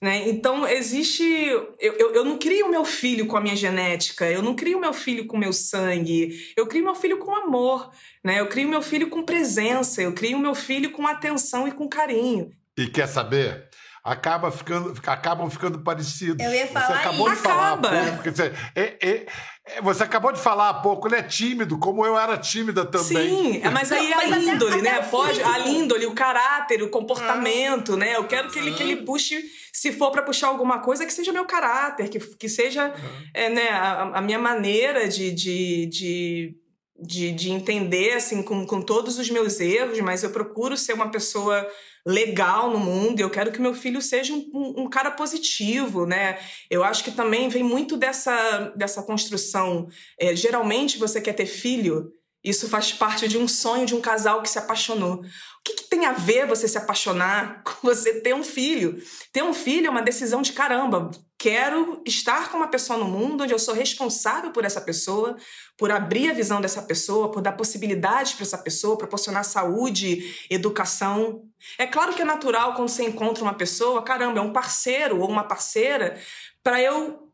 Né? 0.00 0.28
Então, 0.28 0.68
existe. 0.68 1.24
Eu, 1.24 1.74
eu, 1.80 2.14
eu 2.14 2.24
não 2.24 2.38
crio 2.38 2.70
meu 2.70 2.84
filho 2.84 3.26
com 3.26 3.36
a 3.36 3.40
minha 3.40 3.56
genética, 3.56 4.30
eu 4.30 4.42
não 4.42 4.54
crio 4.54 4.78
meu 4.78 4.92
filho 4.92 5.26
com 5.26 5.38
meu 5.38 5.54
sangue, 5.54 6.52
eu 6.54 6.66
crio 6.66 6.84
meu 6.84 6.94
filho 6.94 7.18
com 7.18 7.34
amor, 7.34 7.90
né? 8.22 8.38
eu 8.38 8.46
crio 8.46 8.68
meu 8.68 8.82
filho 8.82 9.08
com 9.08 9.24
presença, 9.24 10.00
eu 10.02 10.12
crio 10.12 10.38
meu 10.38 10.54
filho 10.54 10.92
com 10.92 11.06
atenção 11.06 11.66
e 11.66 11.72
com 11.72 11.88
carinho. 11.88 12.52
E 12.78 12.86
quer 12.86 13.08
saber? 13.08 13.68
Acaba 14.04 14.52
ficando, 14.52 14.94
acabam 15.06 15.50
ficando 15.50 15.80
parecidos. 15.80 16.42
Eu 16.44 16.54
ia 16.54 16.66
falar 16.68 16.86
Você 16.86 16.92
acabou 16.92 17.26
isso. 17.26 17.36
de 17.36 17.42
falar 17.42 17.72
Acaba. 17.72 17.88
há 17.88 18.06
pouco. 18.06 18.30
Dizer, 18.30 18.54
é, 18.74 18.82
é, 19.02 19.26
é, 19.66 19.82
você 19.82 20.02
acabou 20.04 20.32
de 20.32 20.40
falar 20.40 20.68
há 20.68 20.74
pouco, 20.74 21.08
ele 21.08 21.16
é 21.16 21.22
tímido, 21.22 21.76
como 21.78 22.06
eu 22.06 22.16
era 22.16 22.38
tímida 22.38 22.86
também. 22.86 23.02
Sim, 23.28 23.60
mas 23.72 23.90
aí 23.90 24.14
Mas 24.14 24.32
a 24.32 24.38
índole, 24.38 24.80
até 24.80 24.82
né? 24.82 25.02
Pode, 25.10 25.42
a 25.42 25.58
índole, 25.68 26.06
o 26.06 26.14
caráter, 26.14 26.82
o 26.82 26.88
comportamento, 26.88 27.96
né? 27.96 28.16
Eu 28.16 28.24
quero 28.24 28.48
que 28.48 28.58
ele, 28.60 28.72
que 28.72 28.82
ele 28.82 28.96
puxe, 29.04 29.44
se 29.72 29.92
for 29.92 30.12
para 30.12 30.22
puxar 30.22 30.46
alguma 30.46 30.78
coisa, 30.78 31.04
que 31.04 31.12
seja 31.12 31.32
meu 31.32 31.44
caráter, 31.44 32.08
que, 32.08 32.18
que 32.18 32.48
seja 32.48 32.94
é, 33.34 33.50
né, 33.50 33.68
a, 33.70 34.18
a 34.18 34.20
minha 34.22 34.38
maneira 34.38 35.08
de, 35.08 35.32
de, 35.32 35.86
de, 35.86 36.56
de, 36.98 37.32
de 37.32 37.50
entender, 37.50 38.12
assim, 38.12 38.42
com, 38.42 38.64
com 38.64 38.80
todos 38.80 39.18
os 39.18 39.28
meus 39.28 39.58
erros, 39.60 40.00
mas 40.00 40.22
eu 40.22 40.30
procuro 40.30 40.76
ser 40.76 40.92
uma 40.92 41.10
pessoa 41.10 41.66
legal 42.08 42.70
no 42.70 42.78
mundo, 42.78 43.20
eu 43.20 43.28
quero 43.28 43.52
que 43.52 43.60
meu 43.60 43.74
filho 43.74 44.00
seja 44.00 44.32
um, 44.32 44.50
um- 44.54 44.82
um 44.84 44.88
cara 44.88 45.10
positivo, 45.10 46.06
né? 46.06 46.38
Eu 46.70 46.82
acho 46.82 47.04
que 47.04 47.10
também 47.10 47.48
vem 47.50 47.62
muito 47.62 47.96
dessa, 47.98 48.72
dessa 48.74 49.02
construção. 49.02 49.88
É, 50.18 50.34
geralmente 50.34 50.96
você 50.98 51.20
quer 51.20 51.34
ter 51.34 51.44
filho, 51.46 52.10
isso 52.42 52.68
faz 52.68 52.92
parte 52.92 53.28
de 53.28 53.36
um 53.36 53.46
sonho 53.46 53.84
de 53.84 53.94
um 53.94 54.00
casal 54.00 54.40
que 54.42 54.48
se 54.48 54.58
apaixonou. 54.58 55.16
O 55.16 55.22
que, 55.64 55.74
que 55.74 55.84
tem 55.90 56.06
a 56.06 56.12
ver 56.12 56.46
você 56.46 56.66
se 56.66 56.78
apaixonar 56.78 57.62
com 57.66 57.86
você 57.86 58.20
ter 58.20 58.34
um 58.34 58.42
filho? 58.42 59.02
Ter 59.32 59.42
um 59.42 59.52
filho 59.52 59.86
é 59.88 59.90
uma 59.90 60.00
decisão 60.02 60.40
de 60.40 60.52
caramba. 60.54 61.10
Quero 61.38 62.02
estar 62.04 62.50
com 62.50 62.56
uma 62.56 62.66
pessoa 62.66 62.98
no 62.98 63.04
mundo 63.04 63.44
onde 63.44 63.54
eu 63.54 63.60
sou 63.60 63.72
responsável 63.72 64.50
por 64.50 64.64
essa 64.64 64.80
pessoa, 64.80 65.36
por 65.76 65.92
abrir 65.92 66.30
a 66.30 66.34
visão 66.34 66.60
dessa 66.60 66.82
pessoa, 66.82 67.30
por 67.30 67.40
dar 67.40 67.52
possibilidades 67.52 68.32
para 68.32 68.42
essa 68.42 68.58
pessoa, 68.58 68.98
proporcionar 68.98 69.44
saúde, 69.44 70.34
educação. 70.50 71.44
É 71.78 71.86
claro 71.86 72.12
que 72.12 72.22
é 72.22 72.24
natural 72.24 72.74
quando 72.74 72.88
você 72.88 73.04
encontra 73.04 73.44
uma 73.44 73.54
pessoa, 73.54 74.02
caramba, 74.02 74.40
é 74.40 74.42
um 74.42 74.52
parceiro 74.52 75.20
ou 75.20 75.28
uma 75.28 75.44
parceira, 75.44 76.20
para 76.60 76.82
eu 76.82 77.28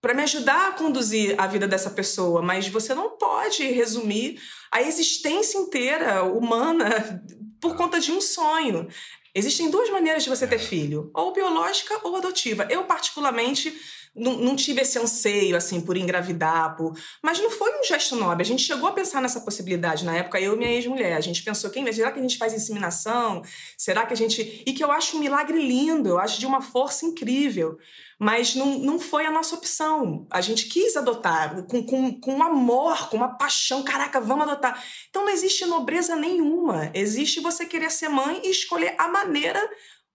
para 0.00 0.14
me 0.14 0.22
ajudar 0.22 0.68
a 0.68 0.72
conduzir 0.72 1.34
a 1.36 1.48
vida 1.48 1.66
dessa 1.66 1.90
pessoa, 1.90 2.40
mas 2.40 2.68
você 2.68 2.94
não 2.94 3.16
pode 3.16 3.64
resumir 3.64 4.40
a 4.70 4.80
existência 4.80 5.58
inteira 5.58 6.22
humana 6.22 7.24
por 7.60 7.74
conta 7.76 7.98
de 7.98 8.12
um 8.12 8.20
sonho. 8.20 8.86
Existem 9.36 9.68
duas 9.68 9.90
maneiras 9.90 10.22
de 10.22 10.30
você 10.30 10.46
ter 10.46 10.58
filho, 10.58 11.10
ou 11.12 11.30
biológica 11.30 12.00
ou 12.02 12.16
adotiva. 12.16 12.66
Eu, 12.70 12.84
particularmente, 12.84 13.78
não, 14.16 14.38
não 14.38 14.56
tive 14.56 14.80
esse 14.80 14.98
anseio, 14.98 15.56
assim, 15.56 15.80
por 15.80 15.96
engravidar, 15.96 16.76
por... 16.76 16.98
mas 17.22 17.38
não 17.38 17.50
foi 17.50 17.78
um 17.78 17.84
gesto 17.84 18.16
nobre. 18.16 18.42
A 18.42 18.46
gente 18.46 18.62
chegou 18.62 18.88
a 18.88 18.92
pensar 18.92 19.20
nessa 19.20 19.40
possibilidade 19.40 20.04
na 20.04 20.16
época, 20.16 20.40
eu 20.40 20.54
e 20.54 20.56
minha 20.56 20.70
ex-mulher. 20.70 21.16
A 21.16 21.20
gente 21.20 21.42
pensou, 21.42 21.70
quem, 21.70 21.90
será 21.92 22.10
que 22.10 22.18
a 22.18 22.22
gente 22.22 22.38
faz 22.38 22.52
inseminação? 22.54 23.42
Será 23.76 24.06
que 24.06 24.12
a 24.12 24.16
gente... 24.16 24.62
E 24.66 24.72
que 24.72 24.82
eu 24.82 24.90
acho 24.90 25.16
um 25.16 25.20
milagre 25.20 25.58
lindo, 25.58 26.08
eu 26.08 26.18
acho 26.18 26.40
de 26.40 26.46
uma 26.46 26.62
força 26.62 27.04
incrível. 27.04 27.78
Mas 28.18 28.54
não, 28.54 28.78
não 28.78 28.98
foi 28.98 29.26
a 29.26 29.30
nossa 29.30 29.54
opção. 29.54 30.26
A 30.30 30.40
gente 30.40 30.66
quis 30.66 30.96
adotar 30.96 31.64
com, 31.66 31.84
com, 31.84 32.18
com 32.18 32.42
amor, 32.42 33.10
com 33.10 33.18
uma 33.18 33.36
paixão. 33.36 33.82
Caraca, 33.82 34.20
vamos 34.20 34.48
adotar. 34.48 34.82
Então 35.10 35.24
não 35.24 35.32
existe 35.32 35.66
nobreza 35.66 36.16
nenhuma. 36.16 36.90
Existe 36.94 37.40
você 37.40 37.66
querer 37.66 37.90
ser 37.90 38.08
mãe 38.08 38.40
e 38.42 38.50
escolher 38.50 38.94
a 38.96 39.08
maneira 39.08 39.60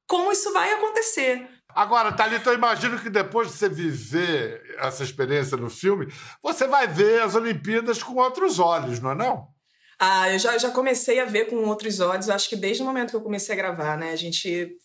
como 0.07 0.31
isso 0.31 0.51
vai 0.51 0.73
acontecer. 0.73 1.47
Agora, 1.75 2.11
Thalita, 2.11 2.49
eu 2.49 2.55
imagino 2.55 2.99
que 2.99 3.09
depois 3.09 3.47
de 3.47 3.53
você 3.53 3.69
viver 3.69 4.75
essa 4.79 5.03
experiência 5.03 5.57
no 5.57 5.69
filme, 5.69 6.11
você 6.41 6.67
vai 6.67 6.87
ver 6.87 7.21
as 7.21 7.35
Olimpíadas 7.35 8.01
com 8.01 8.15
outros 8.15 8.59
olhos, 8.59 8.99
não 8.99 9.11
é 9.11 9.15
não? 9.15 9.47
Ah, 9.99 10.31
eu 10.31 10.39
já, 10.39 10.57
já 10.57 10.71
comecei 10.71 11.19
a 11.19 11.25
ver 11.25 11.45
com 11.45 11.57
outros 11.65 11.99
olhos, 11.99 12.29
acho 12.29 12.49
que 12.49 12.55
desde 12.55 12.81
o 12.81 12.85
momento 12.85 13.11
que 13.11 13.15
eu 13.15 13.21
comecei 13.21 13.53
a 13.53 13.57
gravar, 13.57 13.97
né? 13.97 14.11
A 14.11 14.15
gente 14.15 14.75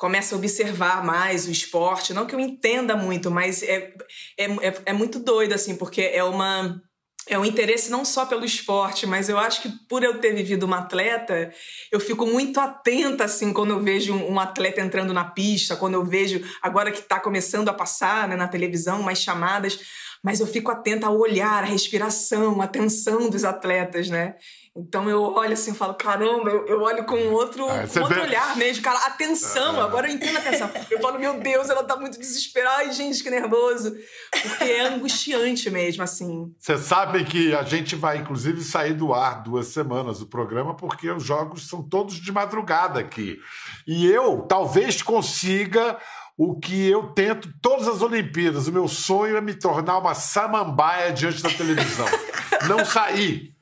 começa 0.00 0.34
a 0.34 0.38
observar 0.38 1.04
mais 1.04 1.46
o 1.46 1.50
esporte. 1.50 2.14
Não 2.14 2.26
que 2.26 2.34
eu 2.34 2.40
entenda 2.40 2.96
muito, 2.96 3.30
mas 3.30 3.62
é, 3.62 3.94
é, 4.38 4.46
é, 4.46 4.82
é 4.86 4.92
muito 4.94 5.20
doido, 5.20 5.52
assim, 5.52 5.76
porque 5.76 6.00
é 6.00 6.24
uma. 6.24 6.82
É 7.26 7.38
um 7.38 7.44
interesse 7.44 7.90
não 7.90 8.04
só 8.04 8.26
pelo 8.26 8.44
esporte, 8.44 9.06
mas 9.06 9.28
eu 9.28 9.38
acho 9.38 9.62
que 9.62 9.68
por 9.88 10.02
eu 10.02 10.18
ter 10.18 10.34
vivido 10.34 10.64
uma 10.64 10.78
atleta, 10.78 11.52
eu 11.92 12.00
fico 12.00 12.26
muito 12.26 12.58
atenta 12.58 13.24
assim 13.24 13.52
quando 13.52 13.70
eu 13.70 13.80
vejo 13.80 14.14
um 14.14 14.40
atleta 14.40 14.80
entrando 14.80 15.12
na 15.12 15.24
pista, 15.24 15.76
quando 15.76 15.94
eu 15.94 16.04
vejo 16.04 16.42
agora 16.60 16.90
que 16.90 17.00
está 17.00 17.20
começando 17.20 17.68
a 17.68 17.74
passar 17.74 18.26
né, 18.26 18.36
na 18.36 18.48
televisão 18.48 19.02
mais 19.02 19.20
chamadas, 19.20 19.78
mas 20.22 20.40
eu 20.40 20.46
fico 20.46 20.70
atenta 20.70 21.06
ao 21.06 21.18
olhar, 21.18 21.62
à 21.62 21.66
respiração, 21.66 22.60
à 22.60 22.64
atenção 22.64 23.30
dos 23.30 23.44
atletas, 23.44 24.08
né? 24.08 24.36
Então 24.76 25.10
eu 25.10 25.20
olho 25.20 25.52
assim 25.52 25.72
e 25.72 25.74
falo, 25.74 25.94
caramba, 25.94 26.48
eu, 26.48 26.64
eu 26.66 26.80
olho 26.82 27.04
com 27.04 27.16
outro, 27.32 27.68
ah, 27.68 27.88
com 27.88 28.00
outro 28.00 28.14
vê... 28.14 28.20
olhar 28.20 28.56
mesmo, 28.56 28.82
cara, 28.82 28.98
atenção, 29.06 29.80
ah. 29.80 29.84
agora 29.84 30.08
eu 30.08 30.14
entendo 30.14 30.36
a 30.36 30.38
atenção. 30.38 30.70
Eu 30.88 31.00
falo, 31.00 31.18
meu 31.18 31.40
Deus, 31.40 31.68
ela 31.68 31.82
tá 31.82 31.96
muito 31.96 32.18
desesperada, 32.18 32.78
ai 32.78 32.92
gente, 32.92 33.22
que 33.22 33.30
nervoso. 33.30 33.92
Porque 34.30 34.64
é 34.64 34.86
angustiante 34.86 35.68
mesmo, 35.70 36.04
assim. 36.04 36.54
Vocês 36.56 36.80
sabem 36.80 37.24
que 37.24 37.52
a 37.52 37.64
gente 37.64 37.96
vai, 37.96 38.18
inclusive, 38.18 38.62
sair 38.62 38.94
do 38.94 39.12
ar 39.12 39.42
duas 39.42 39.66
semanas 39.66 40.22
o 40.22 40.26
programa, 40.26 40.76
porque 40.76 41.10
os 41.10 41.24
jogos 41.24 41.68
são 41.68 41.82
todos 41.82 42.14
de 42.14 42.30
madrugada 42.30 43.00
aqui. 43.00 43.38
E 43.86 44.06
eu 44.06 44.42
talvez 44.42 45.02
consiga 45.02 45.98
o 46.42 46.58
que 46.58 46.88
eu 46.88 47.08
tento 47.08 47.52
todas 47.60 47.86
as 47.86 48.00
Olimpíadas. 48.00 48.66
O 48.66 48.72
meu 48.72 48.88
sonho 48.88 49.36
é 49.36 49.42
me 49.42 49.52
tornar 49.52 49.98
uma 49.98 50.14
samambaia 50.14 51.12
diante 51.12 51.42
da 51.42 51.50
televisão. 51.50 52.06
Não 52.66 52.82
sair 52.82 53.54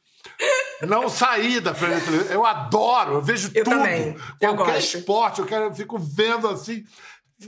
não 0.86 1.08
sair 1.08 1.60
da 1.60 1.74
frente 1.74 1.94
da 1.98 2.00
televisão. 2.04 2.32
Eu 2.32 2.46
adoro, 2.46 3.14
eu 3.14 3.22
vejo 3.22 3.50
eu 3.52 3.64
tudo. 3.64 3.76
Também. 3.76 4.16
Eu 4.40 4.54
Qualquer 4.54 4.74
gosto. 4.74 4.96
esporte, 4.96 5.40
eu, 5.40 5.46
quero, 5.46 5.64
eu 5.64 5.74
fico 5.74 5.98
vendo 5.98 6.46
assim. 6.46 6.84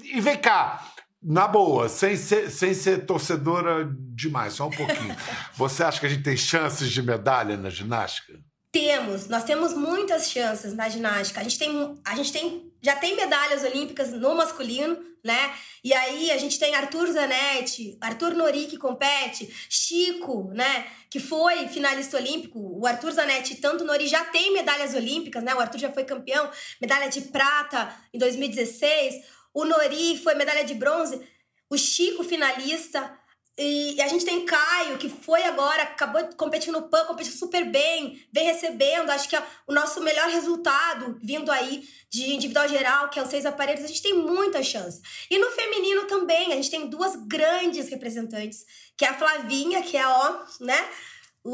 E 0.03 0.21
vem 0.21 0.37
cá, 0.37 0.85
na 1.23 1.47
boa, 1.47 1.88
sem 1.88 2.16
ser, 2.16 2.51
sem 2.51 2.75
ser 2.75 3.07
torcedora 3.07 3.88
demais, 4.12 4.55
só 4.55 4.66
um 4.66 4.71
pouquinho. 4.71 5.14
Você 5.55 5.85
acha 5.85 6.01
que 6.01 6.07
a 6.07 6.09
gente 6.09 6.25
tem 6.25 6.37
chances 6.37 6.90
de 6.90 7.01
medalha 7.03 7.57
na 7.57 7.71
ginástica? 7.71 8.33
Temos, 8.72 9.26
nós 9.26 9.42
temos 9.42 9.72
muitas 9.74 10.30
chances 10.30 10.72
na 10.74 10.88
ginástica. 10.88 11.40
A 11.40 11.42
gente 11.42 11.59
tem, 11.59 12.00
a 12.04 12.14
gente 12.14 12.33
tem, 12.33 12.72
já 12.80 12.94
tem 12.94 13.16
medalhas 13.16 13.64
olímpicas 13.64 14.12
no 14.12 14.33
masculino, 14.37 14.96
né? 15.24 15.54
E 15.83 15.92
aí 15.92 16.30
a 16.30 16.38
gente 16.38 16.56
tem 16.56 16.74
Arthur 16.76 17.11
Zanetti, 17.11 17.98
Arthur 18.00 18.33
Nori 18.35 18.66
que 18.66 18.76
compete, 18.76 19.52
Chico, 19.68 20.52
né? 20.54 20.87
Que 21.11 21.18
foi 21.18 21.66
finalista 21.66 22.16
olímpico. 22.16 22.61
O 22.61 22.87
Arthur 22.87 23.11
Zanetti, 23.11 23.56
tanto 23.56 23.85
Nori 23.85 24.06
já 24.06 24.24
tem 24.26 24.52
medalhas 24.52 24.94
olímpicas, 24.94 25.42
né? 25.42 25.52
O 25.52 25.61
Arthur 25.61 25.78
já 25.78 25.92
foi 25.92 26.04
campeão, 26.04 26.48
medalha 26.80 27.09
de 27.09 27.22
prata 27.22 27.92
em 28.14 28.18
2016. 28.20 29.16
O 29.52 29.64
Nori 29.64 30.16
foi 30.22 30.35
medalha 30.37 30.64
de 30.64 30.74
bronze. 30.74 31.20
O 31.68 31.76
Chico 31.76 32.22
finalista. 32.22 33.18
E 33.62 34.01
a 34.01 34.09
gente 34.09 34.25
tem 34.25 34.46
Caio, 34.46 34.96
que 34.96 35.11
foi 35.11 35.42
agora, 35.42 35.83
acabou 35.83 36.27
de 36.27 36.35
competir 36.35 36.73
no 36.73 36.88
PAN, 36.88 37.05
competiu 37.05 37.35
super 37.35 37.62
bem, 37.70 38.27
vem 38.33 38.46
recebendo. 38.46 39.11
Acho 39.11 39.29
que 39.29 39.37
é 39.37 39.46
o 39.66 39.75
nosso 39.75 40.01
melhor 40.01 40.31
resultado 40.31 41.18
vindo 41.23 41.53
aí 41.53 41.87
de 42.09 42.33
individual 42.33 42.66
geral, 42.66 43.11
que 43.11 43.18
é 43.18 43.23
os 43.23 43.29
seis 43.29 43.44
aparelhos. 43.44 43.85
A 43.85 43.87
gente 43.87 44.01
tem 44.01 44.14
muita 44.14 44.62
chance. 44.62 45.03
E 45.31 45.38
no 45.38 45.51
feminino 45.51 46.07
também, 46.07 46.55
a 46.55 46.57
gente 46.57 46.70
tem 46.70 46.88
duas 46.88 47.14
grandes 47.27 47.90
representantes, 47.90 48.64
que 48.96 49.05
é 49.05 49.09
a 49.09 49.18
Flavinha, 49.18 49.83
que 49.83 49.94
é, 49.94 50.07
ó, 50.09 50.38
né? 50.59 50.88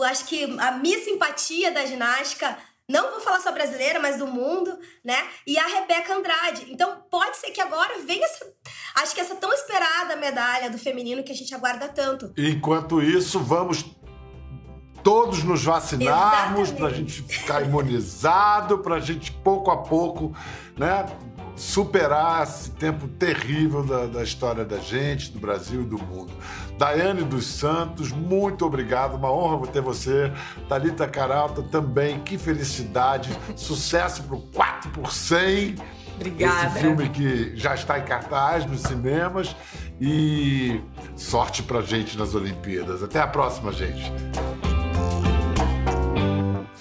Acho 0.04 0.26
que 0.26 0.44
a 0.60 0.70
minha 0.78 1.02
simpatia 1.02 1.72
da 1.72 1.84
ginástica 1.86 2.56
não 2.88 3.10
vou 3.10 3.20
falar 3.20 3.40
só 3.40 3.50
brasileira, 3.52 3.98
mas 3.98 4.16
do 4.16 4.26
mundo, 4.26 4.78
né? 5.04 5.16
E 5.46 5.58
a 5.58 5.66
Rebeca 5.66 6.14
Andrade. 6.14 6.66
Então, 6.70 7.02
pode 7.10 7.36
ser 7.36 7.50
que 7.50 7.60
agora 7.60 7.98
venha 8.06 8.24
essa, 8.24 8.46
acho 8.96 9.14
que 9.14 9.20
essa 9.20 9.34
tão 9.34 9.52
esperada 9.52 10.14
medalha 10.16 10.70
do 10.70 10.78
feminino 10.78 11.24
que 11.24 11.32
a 11.32 11.34
gente 11.34 11.54
aguarda 11.54 11.88
tanto. 11.88 12.32
Enquanto 12.36 13.02
isso, 13.02 13.40
vamos 13.40 13.84
todos 15.02 15.42
nos 15.42 15.62
vacinarmos 15.64 16.70
para 16.72 16.86
a 16.88 16.90
gente 16.90 17.22
ficar 17.22 17.62
imunizado, 17.62 18.78
para 18.78 18.96
a 18.96 19.00
gente 19.00 19.30
pouco 19.32 19.70
a 19.70 19.76
pouco, 19.76 20.36
né? 20.76 21.06
Superar 21.56 22.42
esse 22.42 22.70
tempo 22.70 23.08
terrível 23.08 23.82
da, 23.82 24.06
da, 24.06 24.22
história 24.22 24.64
da 24.64 24.78
gente, 24.78 25.32
do 25.32 25.40
Brasil 25.40 25.82
e 25.82 25.84
do 25.84 25.98
mundo. 25.98 26.32
Daiane 26.78 27.22
dos 27.22 27.46
Santos, 27.46 28.12
muito 28.12 28.66
obrigado, 28.66 29.14
uma 29.16 29.32
honra 29.32 29.66
ter 29.66 29.80
você. 29.80 30.30
Thalita 30.68 31.08
Caralta 31.08 31.62
também, 31.62 32.20
que 32.20 32.36
felicidade, 32.36 33.30
sucesso 33.56 34.22
para 34.24 34.36
o 34.36 34.42
4 34.42 34.90
por 34.90 35.10
100. 35.10 35.76
Obrigada. 36.16 36.68
Esse 36.68 36.80
filme 36.80 37.08
que 37.08 37.56
já 37.56 37.74
está 37.74 37.98
em 37.98 38.04
cartaz 38.04 38.64
nos 38.66 38.82
cinemas 38.82 39.54
e 40.00 40.80
sorte 41.16 41.62
pra 41.62 41.80
gente 41.80 42.16
nas 42.18 42.34
Olimpíadas. 42.34 43.02
Até 43.02 43.20
a 43.20 43.26
próxima, 43.26 43.72
gente. 43.72 44.12